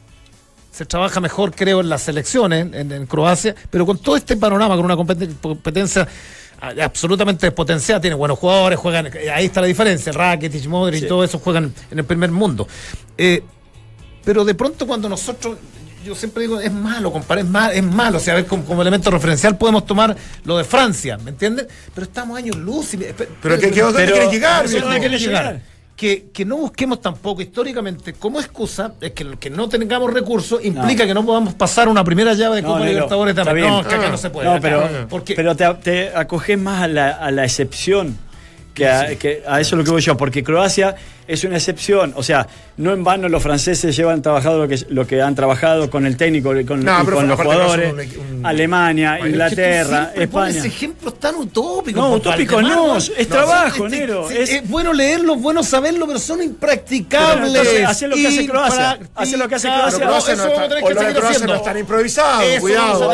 [0.72, 4.76] Se trabaja mejor, creo, en las selecciones, en, en Croacia, pero con todo este panorama,
[4.78, 6.08] con una competen- competencia
[6.62, 11.08] ah, absolutamente despotenciada, tiene buenos jugadores, juegan, eh, ahí está la diferencia, Rakitic, Modric, y
[11.08, 12.70] todo eso juegan en el primer mundo.
[13.18, 13.44] Eh,
[14.24, 15.58] pero de pronto cuando nosotros,
[16.06, 18.18] yo siempre digo, es malo, compadre, es malo, es malo.
[18.18, 21.68] O sea, a ver, como, como elemento referencial podemos tomar lo de Francia, ¿me entiendes?
[21.94, 22.94] Pero estamos años luz.
[22.94, 24.90] y- Pero que- que- ¿dónde pero- llegar, pero viejo?
[25.04, 25.62] ¿dónde llegar?
[25.96, 31.06] Que, que no busquemos tampoco históricamente como excusa es que, que no tengamos recursos implica
[31.06, 33.68] que no podamos pasar una primera llave de Copa Libertadores también.
[33.68, 34.60] No, que acá no se puede.
[34.62, 35.08] Pero, no.
[35.08, 38.18] porque pero te, te acoges más a la, a la excepción
[38.74, 40.96] que a, que a eso es lo que voy yo, porque Croacia
[41.34, 42.14] es una excepción.
[42.16, 45.90] O sea, no en vano los franceses llevan trabajado lo que, lo que han trabajado
[45.90, 47.94] con el técnico, con, No, y pero con los no jugadores.
[47.94, 50.66] un- un- Alemania, Pero es Inglaterra, España.
[50.66, 52.02] ejemplos tan utópicos.
[52.02, 52.98] No, utópicos no, ¿no?
[52.98, 57.48] es trabajo, Este, Nero, sí, es- Es bueno leerlos, bueno saberlo, pero son Pero impracticables.
[57.56, 60.00] entonces, hace lo que hace Croacia, hace lo que hace Croacia.
[60.00, 61.54] Pero Croacia eso no vamos a está- tener o que seguir Croacia haciendo.
[61.54, 63.10] no están improvisados, cuidado.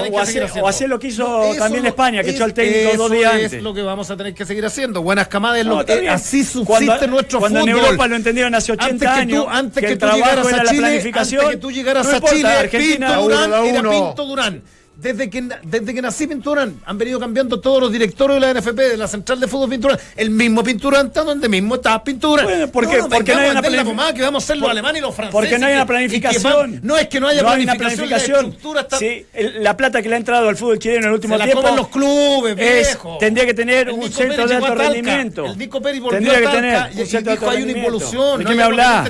[0.62, 3.36] O hacer lo que hizo también España, que echó al es- técnico dos eso días
[3.36, 3.64] es antes.
[3.64, 5.02] lo que vamos a tener que seguir haciendo.
[5.02, 7.98] Buenas camadas, es No, así subsiste nuestro fútbol.
[8.08, 10.62] Lo entendieron hace 80 antes que tú, años, antes que que, el tú trabajo era
[10.62, 13.90] a la Chile, planificación, antes que tú llegaras no a Chile, Argentina, Pinto Durán era.
[13.90, 14.64] Pinto Durán.
[15.00, 18.78] Desde que, desde que nací Pinturán, han venido cambiando todos los directores de la NFP,
[18.90, 20.00] de la Central de Fútbol Pinturán.
[20.16, 22.46] El mismo Pinturán está donde mismo está Pinturán.
[22.46, 24.46] Bueno, porque- no, porque no hay una a meter la planific- pomada que vamos a
[24.46, 25.32] hacer los por- alemanes y los franceses.
[25.34, 26.54] Porque no hay una planificación.
[26.54, 28.34] van- no es que no haya No hay una planificación, planificación.
[28.44, 28.98] la estructura está...
[28.98, 31.46] Sí, el- la plata que le ha entrado al fútbol chileno en el último Se
[31.46, 34.76] la comen los clubes, es- tendría que tener El un Nico centro Pérez de alto
[34.76, 35.46] rendimiento.
[35.46, 37.64] El Nico Pérez volvió Tendría a que tener y, un de y dijo alto hay
[37.64, 38.40] una involución.
[38.40, 38.64] ¿De qué hay me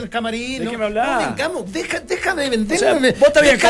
[0.10, 0.86] camarín, ¿De no- qué me
[1.28, 2.00] vengamos, deja,
[2.36, 2.50] de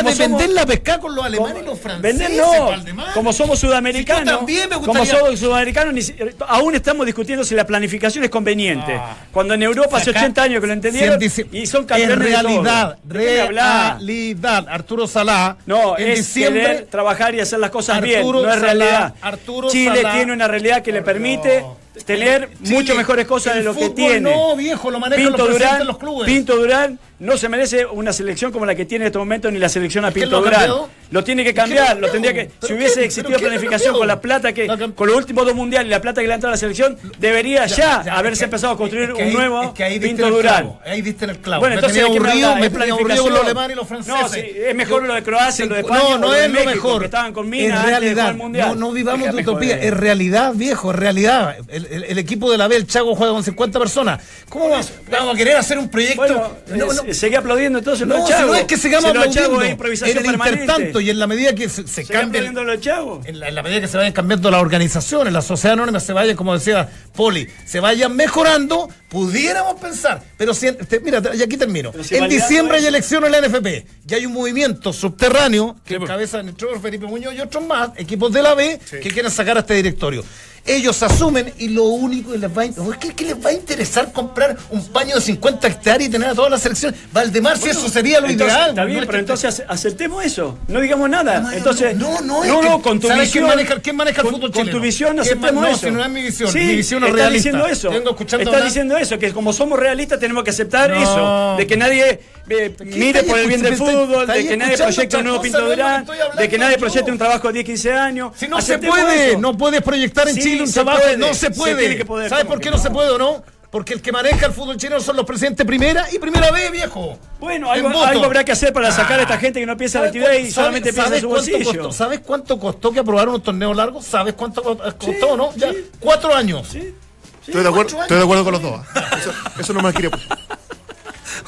[0.02, 2.07] de vender la pesca con los alemanes y los franceses.
[2.08, 2.70] Vender no,
[3.14, 6.00] como somos sudamericanos, Si como somos sudamericanos, ni
[6.46, 8.98] aún estamos discutiendo si la planificación es conveniente.
[9.32, 12.18] Cuando en Europa hace Acá, 80 años que lo entendieron en y son En campeones
[12.18, 12.42] de todo.
[12.42, 13.94] realidad, ¿De hablás?
[13.98, 15.56] realidad, Arturo Salá.
[15.66, 19.14] No, en es diciembre, querer trabajar y hacer las cosas bien, no es Salá, realidad.
[19.20, 21.64] Arturo Chile Salá- tiene una realidad que le permite
[22.04, 24.20] tener mucho mejores cosas de lo que tiene.
[24.20, 26.26] No, viejo, lo manejan Pinto los Durán, los clubes.
[26.26, 29.58] Pinto Durán no se merece una selección como la que tiene en este momento ni
[29.58, 30.70] la selección a ¿Es que Pinto Durán.
[31.10, 32.50] Lo tiene que ¿Es que lo ha cambiar, lo tendría que.
[32.60, 34.66] ¿Pero Si hubiese ¿Pero existido planificación con la plata que.
[34.94, 36.98] Con los últimos dos mundiales y la plata que le ha entrado a la selección,
[37.18, 39.94] debería ya, Ya, haberse que- empezado a construir es que un nuevo es que ahí
[39.98, 40.72] diste Pinto en Durán.
[40.84, 41.60] Ahí diste en el clavo.
[41.60, 43.72] Bueno, Me entonces tenía ¿de qué me aburrido, me Es tenía aburrido con los alemanes
[43.74, 44.20] y los franceses.
[44.22, 46.02] No, sí, es mejor lo de Croacia, lo de España.
[46.10, 47.04] No, no es lo mejor.
[47.04, 49.78] estaban con en minas jugar realidad, no, no vivamos de utopía.
[49.80, 51.56] Es realidad, viejo, es realidad.
[51.90, 54.20] El, el- el equipo de la B, el Chago, juega con 50 personas.
[54.48, 56.16] ¿Cómo vamos, vamos a querer hacer un proyecto?
[56.16, 58.46] Bueno, No, no, eh, seguí aplaudiendo entonces no, los si chavos.
[58.48, 59.62] no es que sigamos Si aplaudiendo.
[59.62, 60.60] es improvisación en el permanente.
[60.62, 63.26] intertanto y en la medida que se, se cambien aplaudiendo los chavos.
[63.26, 66.12] en la, en la medida que se vayan cambiando las organizaciones, la sociedad anónima se
[66.12, 70.22] vaya, como decía Poli, se vayan mejorando, pudiéramos pensar.
[70.36, 71.92] Pero si, te- mira, y aquí termino.
[72.02, 76.08] Si en diciembre hay elecciones en la NFP y hay un movimiento subterráneo que pues.
[76.08, 79.60] encabeza nuestro Felipe Muñoz y otros más, equipos de la B, que quieren sacar a
[79.60, 80.24] este directorio.
[80.68, 84.12] Ellos asumen y lo único que les va a, ¿qué, qué les va a interesar
[84.12, 86.94] comprar un paño de 50 hectáreas y tener a toda la selección?
[87.12, 88.70] Valdemar, si eso sería lo Entonces, ideal.
[88.70, 90.58] Está bien, no pero entonces ace- aceptemos eso.
[90.68, 91.40] No digamos nada.
[91.40, 93.58] no, entonces, no, no, es no, no, con tu ¿sabes quién visión.
[93.58, 95.78] maneja- quién maneja el con, fútbol con tu visión ¿Quién aceptemos eso.
[95.78, 97.34] si no es mi visión, Sí, mi visión es realista.
[97.50, 97.90] diciendo eso.
[97.90, 101.54] Hablar- diciendo eso, que como somos realistas tenemos que aceptar eso.
[101.56, 105.24] De que nadie eh, mire por el bien del fútbol, de que nadie proyecte un
[105.24, 108.32] nuevo Pinto Durán, de que nadie proyecte un trabajo de 10, 15 años.
[108.36, 109.40] Si no se puede, eso.
[109.40, 112.04] no puedes proyectar en Sí, Chile un trabajo, puede, no se puede.
[112.04, 113.42] poder, ¿Sabes ¿cómo por qué no se puede o no?
[113.70, 117.18] Porque el que maneja el fútbol chileno son los presidentes primera y primera B, viejo.
[117.38, 118.06] Bueno, En algo, voto.
[118.06, 120.22] algo habrá que hacer para sacar a esta gente que no piensa en la ¿Sabes
[120.22, 121.82] actividad y cuánto- solamente piensa en su sabes cuánto bolsillo.
[121.82, 124.00] costó- ¿Sabes cuánto costó que aprobaron un torneo largo?
[124.00, 125.52] ¿Sabes cuánto co- costó, no?
[125.56, 125.70] Ya,
[126.00, 126.66] cuatro años.
[126.74, 128.80] Estoy de, acuerdo, estoy de acuerdo con los dos.
[128.94, 129.10] ¿ah?
[129.20, 130.10] Eso, eso no me quiere.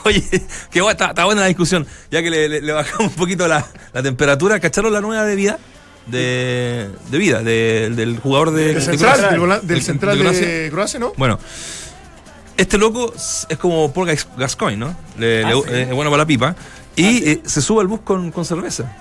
[0.04, 0.22] Oye,
[0.70, 1.86] qué guay, está, está buena la discusión.
[2.10, 5.36] Ya que le, le- le bajamos un poquito la, la temperatura, ¿cacharon la nueva de
[5.36, 5.58] vida?
[6.06, 9.60] De, de vida, de- del jugador de, Del de central, Croacia.
[9.60, 10.70] del, De- central de de, Croacia.
[10.70, 11.12] Croacia, ¿no?
[11.16, 11.38] Bueno,
[12.56, 14.96] este loco es como Paul Gas- Gascoigne, ¿no?
[15.18, 15.62] Le- Ah, le- sí.
[15.70, 16.54] eh, es bueno para la pipa.
[16.96, 18.92] Y eh, se sube al bus con, con cerveza.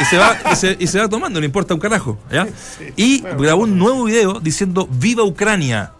[0.00, 2.18] Y se, va, y, se, y se va tomando, no importa un carajo.
[2.30, 2.46] ¿ya?
[2.96, 5.92] Y grabó un nuevo video diciendo ¡Viva Ucrania!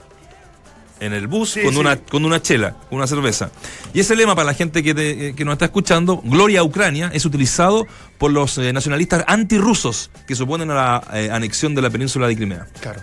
[1.01, 1.79] En el bus Sí, con, sí.
[1.81, 3.51] Una, con una chela, con una cerveza.
[3.95, 7.11] Y ese lema para la gente que, te- que nos está escuchando, Gloria a Ucrania,
[7.15, 7.87] es utilizado
[8.19, 12.29] por los eh, nacionalistas antirrusos que se oponen a la eh, anexión de la península
[12.29, 12.67] de Crimea.
[12.81, 13.01] Claro.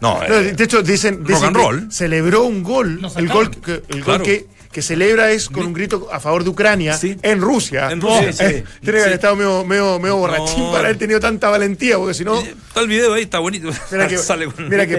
[0.00, 1.92] No, No, eh, de hecho, dicen, rock dicen and que roll.
[1.92, 3.00] celebró un gol.
[3.16, 4.24] El gol, que, el gol Claro.
[4.24, 7.16] que, que celebra es con un grito a favor de Ucrania Sí.
[7.22, 7.90] en Rusia.
[7.90, 8.44] En Rusia, Oh, sí.
[8.44, 10.70] eh, Tiene que haber estado medio, medio, medio borrachín No.
[10.72, 12.40] para haber tenido tanta valentía, porque si no.
[12.40, 13.68] Eh, Está el video ahí, está bonito.
[13.90, 14.96] Mira que, Sale con- mira que,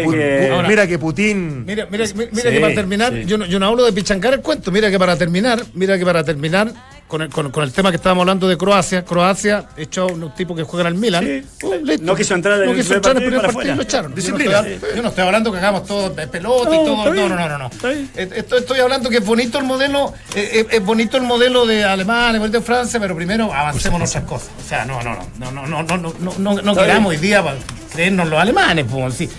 [0.67, 1.65] mira que Putin.
[1.65, 3.23] Mira, mira, mira, mira Sí, que para terminar, sí.
[3.25, 6.03] yo, no, yo no hablo de pichancar el cuento, mira que para terminar, mira que
[6.05, 6.73] para terminar,
[7.11, 10.33] con el, con, con el tema que estábamos hablando de Croacia, Croacia echó a unos
[10.33, 11.25] tipos que juegan al Milan.
[11.25, 11.65] Sí.
[11.65, 11.75] Uh.
[12.01, 14.15] No quiso entrar en No el quiso entrar en el primer partido y lo echaron.
[14.15, 14.51] Disciplina.
[14.51, 17.13] Yo no, estoy, yo no estoy hablando que hagamos todo de pelota y todo.
[17.13, 17.57] No, no, no, no.
[17.57, 17.67] no.
[17.67, 18.09] Está bien.
[18.15, 21.65] Eh, Esto, estoy hablando que es bonito el modelo, eh, eh, es bonito el modelo
[21.65, 24.49] de Alemania, el de Francia, pero primero avancemos en otras cosas.
[24.65, 27.43] O sea, no, no, no, no, no, no, no, no, no, no queramos hoy día
[27.91, 29.29] creernos los alemanes, pues, sí.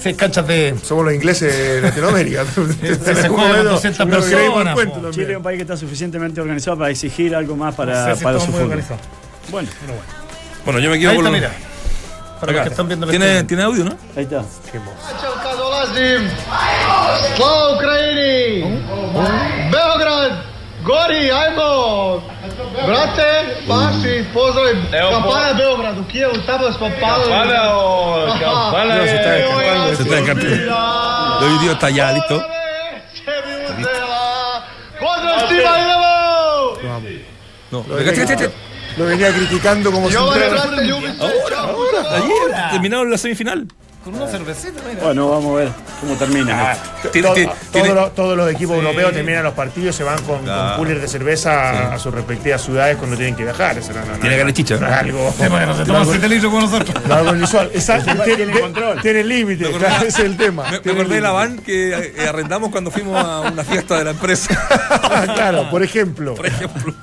[0.00, 0.74] Sí, canchas de.
[0.82, 2.44] Somos los ingleses de Latinoamérica.
[3.02, 4.78] se juegan 200 personas.
[5.12, 8.52] Chile es un país que está suficientemente organizado para exigir algo más para, para su
[8.52, 8.82] fútbol.
[9.50, 10.02] Bueno, bueno.
[10.64, 11.32] Bueno, yo me quedo Ahí con.
[12.40, 13.96] Para los que están viendo ¿Tiene, ¿Tiene audio, no?
[14.14, 14.44] Ahí está.
[14.70, 14.78] Qué
[17.74, 18.62] Ukraini!
[19.70, 20.42] Belgrad!
[20.84, 21.30] Gori!
[22.86, 23.30] Brate,
[23.68, 24.66] paši, pozdrav,
[25.12, 26.04] kampanja Beogradu,
[26.80, 27.62] Kampanja,
[28.40, 30.56] kampanja je, se taj kampanja.
[31.40, 31.74] Lo vidio
[32.28, 32.40] to.
[35.00, 36.12] Pozdrav svima, idemo!
[37.70, 38.48] No, čekaj, čekaj,
[38.96, 40.16] Lo venía criticando como si...
[40.16, 40.46] Ahora,
[41.60, 43.66] ahora, ayer, terminaron la semifinal
[44.06, 45.02] con una cervecita, mira.
[45.02, 45.68] Bueno, vamos a ver
[46.00, 46.70] cómo termina.
[46.72, 47.34] Ah, to- to-
[47.72, 50.68] todos, los, todos los equipos europeos terminan los partidos y se van con, Claro.
[50.68, 51.94] con coolers de cerveza Sí.
[51.94, 53.76] a, sus respectivas ciudades cuando tienen que viajar.
[53.78, 55.34] Eso no- no- Tiene haber chicha, algo.
[55.36, 57.04] Sí, porque no se toma algo- 7 litros con nosotros.
[57.10, 57.70] algo inusual.
[57.74, 58.12] Exacto.
[58.24, 59.02] Tiene, control.
[59.02, 59.68] tiene límite.
[59.72, 60.70] claro, ese es el tema.
[60.70, 64.04] Me, me acordé de la van que eh, arrendamos cuando fuimos a una fiesta de
[64.04, 64.54] la empresa.
[65.34, 66.34] claro, por ejemplo.
[66.36, 66.94] Por ejemplo.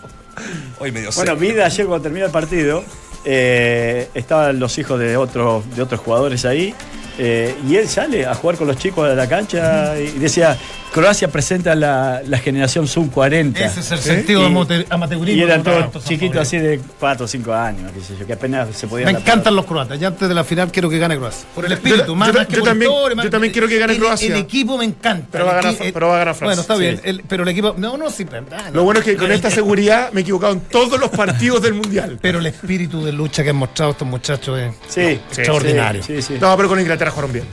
[0.79, 2.83] Hoy medio Bueno, vi de ayer cuando terminó el partido,
[3.25, 6.73] eh, estaban los hijos de otros, de otros jugadores ahí.
[7.17, 10.57] Eh, y él sale a jugar con los chicos de la cancha y decía,
[10.91, 13.59] Croacia presenta la, la generación Zoom 40.
[13.65, 15.39] Ese es el sentido Y- amate- amateurismo.
[15.39, 18.27] Y eran de los todos chiquitos así de 4 o 5 años, qué sé yo,
[18.27, 19.99] que apenas se podían Me encantan los croatas.
[19.99, 21.47] Ya antes de la final quiero que gane Croacia.
[21.55, 23.53] Por el espíritu, yo- más, yo- más que yo por también- historia, más- yo también
[23.53, 24.27] quiero que gane el- Croacia.
[24.35, 25.27] El equipo me encanta.
[25.31, 26.45] Pero va a ganar- equi- el- pero va a ganar Francia.
[26.47, 26.81] Bueno, está Sí.
[26.81, 27.01] bien.
[27.03, 27.73] el- pero el equipo.
[27.77, 28.25] No, no, sí.
[28.25, 28.75] pero- ah, no.
[28.75, 31.73] Lo bueno es que con esta seguridad me he equivocado en todos los partidos del
[31.73, 32.19] mundial.
[32.21, 36.03] Pero el espíritu de lucha que han mostrado estos muchachos es Sí, extraordinario.
[36.03, 36.37] sí, sí, sí.
[36.39, 37.45] No, pero con Inglaterra jugaron bien.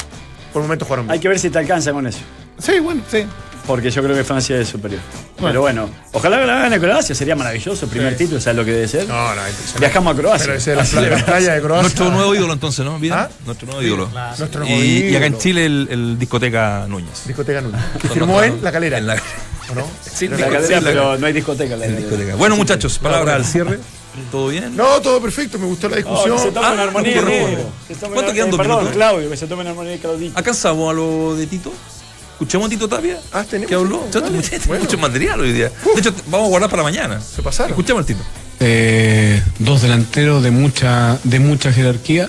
[0.52, 1.12] Por momentos jugaron bien.
[1.12, 2.20] Hay que ver si te alcanza con eso.
[2.58, 3.24] Sí, bueno, sí.
[3.66, 5.00] Porque yo creo que Francia es superior.
[5.38, 5.48] Bueno.
[5.48, 7.86] Pero bueno, ojalá que la gane Croacia, sería maravilloso.
[7.86, 8.24] Primer Sí.
[8.24, 9.06] título, ¿sabes lo que debe ser?
[9.06, 9.40] No, no.
[9.78, 10.46] Viajamos a Croacia.
[10.46, 11.82] Pero ese es la, la playa de Croacia.
[11.82, 12.98] Nuestro nuevo ídolo entonces, ¿no?
[13.12, 13.28] ¿Ah?
[13.46, 14.08] Nuestro nuevo ídolo.
[14.08, 14.36] claro.
[14.38, 15.38] Nuestro Y, acá en.
[15.38, 17.26] Chile el, el discoteca Núñez.
[17.26, 17.80] Discoteca Núñez.
[18.00, 18.98] Que firmó en La Calera.
[18.98, 19.86] En la, ¿O no?
[20.02, 21.74] Sí, La sí, pero no hay discoteca.
[21.74, 22.34] en la discoteca.
[22.34, 23.78] Bueno, muchachos, palabras al cierre.
[24.30, 24.76] ¿Todo bien?
[24.76, 25.58] No, todo perfecto.
[25.58, 26.36] Me gustó la No, discusión.
[26.36, 27.30] que se tome Ah, en armonía, no,
[28.12, 28.92] ¿Cuánto quedan dos Perdón, minutos?
[28.96, 30.36] Claudio, que se tome en armonía Claudito.
[30.36, 31.72] ¿Alcanzamos a lo de Tito?
[32.32, 33.18] ¿Escuchamos a Tito Tapia?
[33.32, 33.68] Ah, tenemos.
[33.68, 33.98] ¿Qué habló?
[34.00, 34.20] Mucho,
[34.66, 34.84] bueno.
[34.84, 35.70] mucho material hoy día.
[35.94, 37.20] De hecho, vamos a guardar para mañana.
[37.20, 37.70] Se pasaron.
[37.70, 38.20] Escuchamos al Tito.
[38.60, 42.28] Eh, dos delanteros de mucha, de mucha jerarquía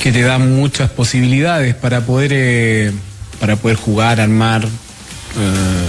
[0.00, 2.92] que te dan muchas posibilidades para poder, eh,
[3.40, 4.64] para poder jugar, armar.
[4.64, 5.85] eh,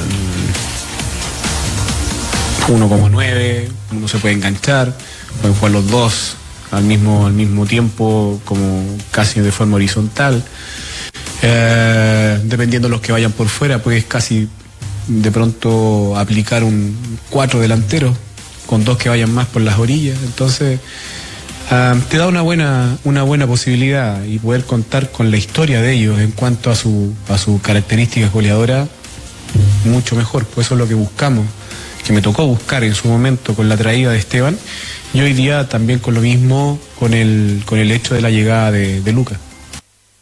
[2.70, 4.96] uno como nueve, uno se puede enganchar,
[5.42, 6.36] pueden jugar los dos
[6.72, 10.44] al mismo, al mismo tiempo, como casi de forma horizontal.
[11.42, 14.50] Eh, dependiendo de los que vayan por fuera, pues casi
[15.08, 16.98] de pronto aplicar un
[17.30, 18.16] cuatro delanteros
[18.66, 20.18] con dos que vayan más por las orillas.
[20.24, 20.80] Entonces,
[21.72, 25.94] ah, te da una buena, una buena posibilidad y poder contar con la historia de
[25.94, 28.90] ellos en cuanto a su, a sus características goleadoras,
[29.86, 30.46] mucho mejor.
[30.46, 31.46] Pues eso es lo que buscamos,
[32.08, 34.58] que me tocó buscar en su momento con la traída de Esteban
[35.14, 38.72] y hoy día también con lo mismo con el, con el hecho de la llegada
[38.72, 39.38] de, de Lucas.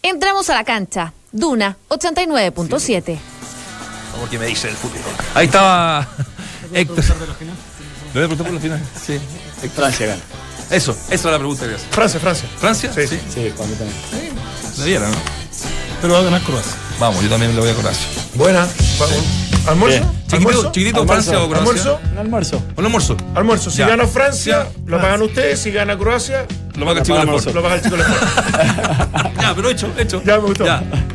[0.01, 1.13] Entramos a la cancha.
[1.31, 3.17] Duna 89.7.
[4.19, 4.99] Porque me dice el fútbol.
[5.35, 6.07] Ahí estaba
[6.73, 7.03] Héctor.
[7.05, 8.81] ¿Le voy a preguntar por la final?
[8.99, 9.19] Sí.
[9.75, 10.21] Francia gana.
[10.71, 11.85] Eso, esa es la pregunta que hace.
[11.91, 12.49] Francia, Francia.
[12.57, 12.91] ¿Francia?
[12.95, 13.19] Sí.
[13.31, 13.99] Sí, cuando también.
[14.77, 15.17] Debiera, ¿no?
[16.01, 16.73] Pero va a ganar Croacia.
[16.99, 18.07] Vamos, yo también le voy a Croacia.
[18.33, 18.67] Buena.
[19.67, 19.99] ¿Almuerzo?
[19.99, 20.11] Bien.
[20.27, 20.71] Chiquitito, ¿Almuerzo?
[20.71, 21.31] chiquitito Almuerzo.
[21.31, 21.59] Francia o Croacia.
[21.59, 21.99] ¿Almuerzo?
[22.11, 22.63] Un almuerzo.
[22.77, 23.17] Un almuerzo.
[23.35, 23.71] Almuerzo.
[23.71, 23.87] Si Ya.
[23.87, 24.69] gana Francia, Ya.
[24.85, 25.59] lo pagan ustedes.
[25.59, 26.45] Si gana Croacia,
[26.77, 27.55] Lo paga el chico Sport.
[27.55, 27.95] lo paga el chico.
[29.45, 30.23] Ya, pero hecho, hecho.
[30.25, 30.65] Ya me gustó.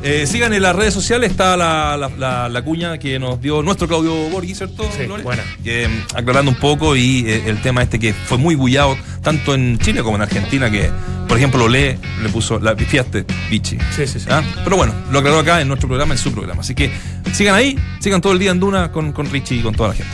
[0.05, 3.61] Eh, sigan en las redes sociales, está la, la, la- la cuña que nos dio
[3.63, 4.89] nuestro Claudio Borghi, ¿cierto?
[4.97, 5.25] Sí, Lore?
[5.25, 5.43] buena.
[5.65, 9.79] Mm, aclarando un poco y eh, el tema este que fue muy bullado tanto en
[9.81, 10.89] Chile como en Argentina, que
[11.27, 13.79] por ejemplo Le le puso la pifiaste, bichi.
[13.97, 14.27] Sí, sí, sí.
[14.31, 14.43] ¿Ah?
[14.63, 16.61] Pero bueno, lo aclaró acá en nuestro programa, en su programa.
[16.61, 16.93] Así que
[17.33, 19.95] sigan ahí, sigan todo el día en Duna con, con Richie y con toda la
[19.97, 20.13] gente.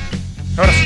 [0.56, 0.78] Abrazo.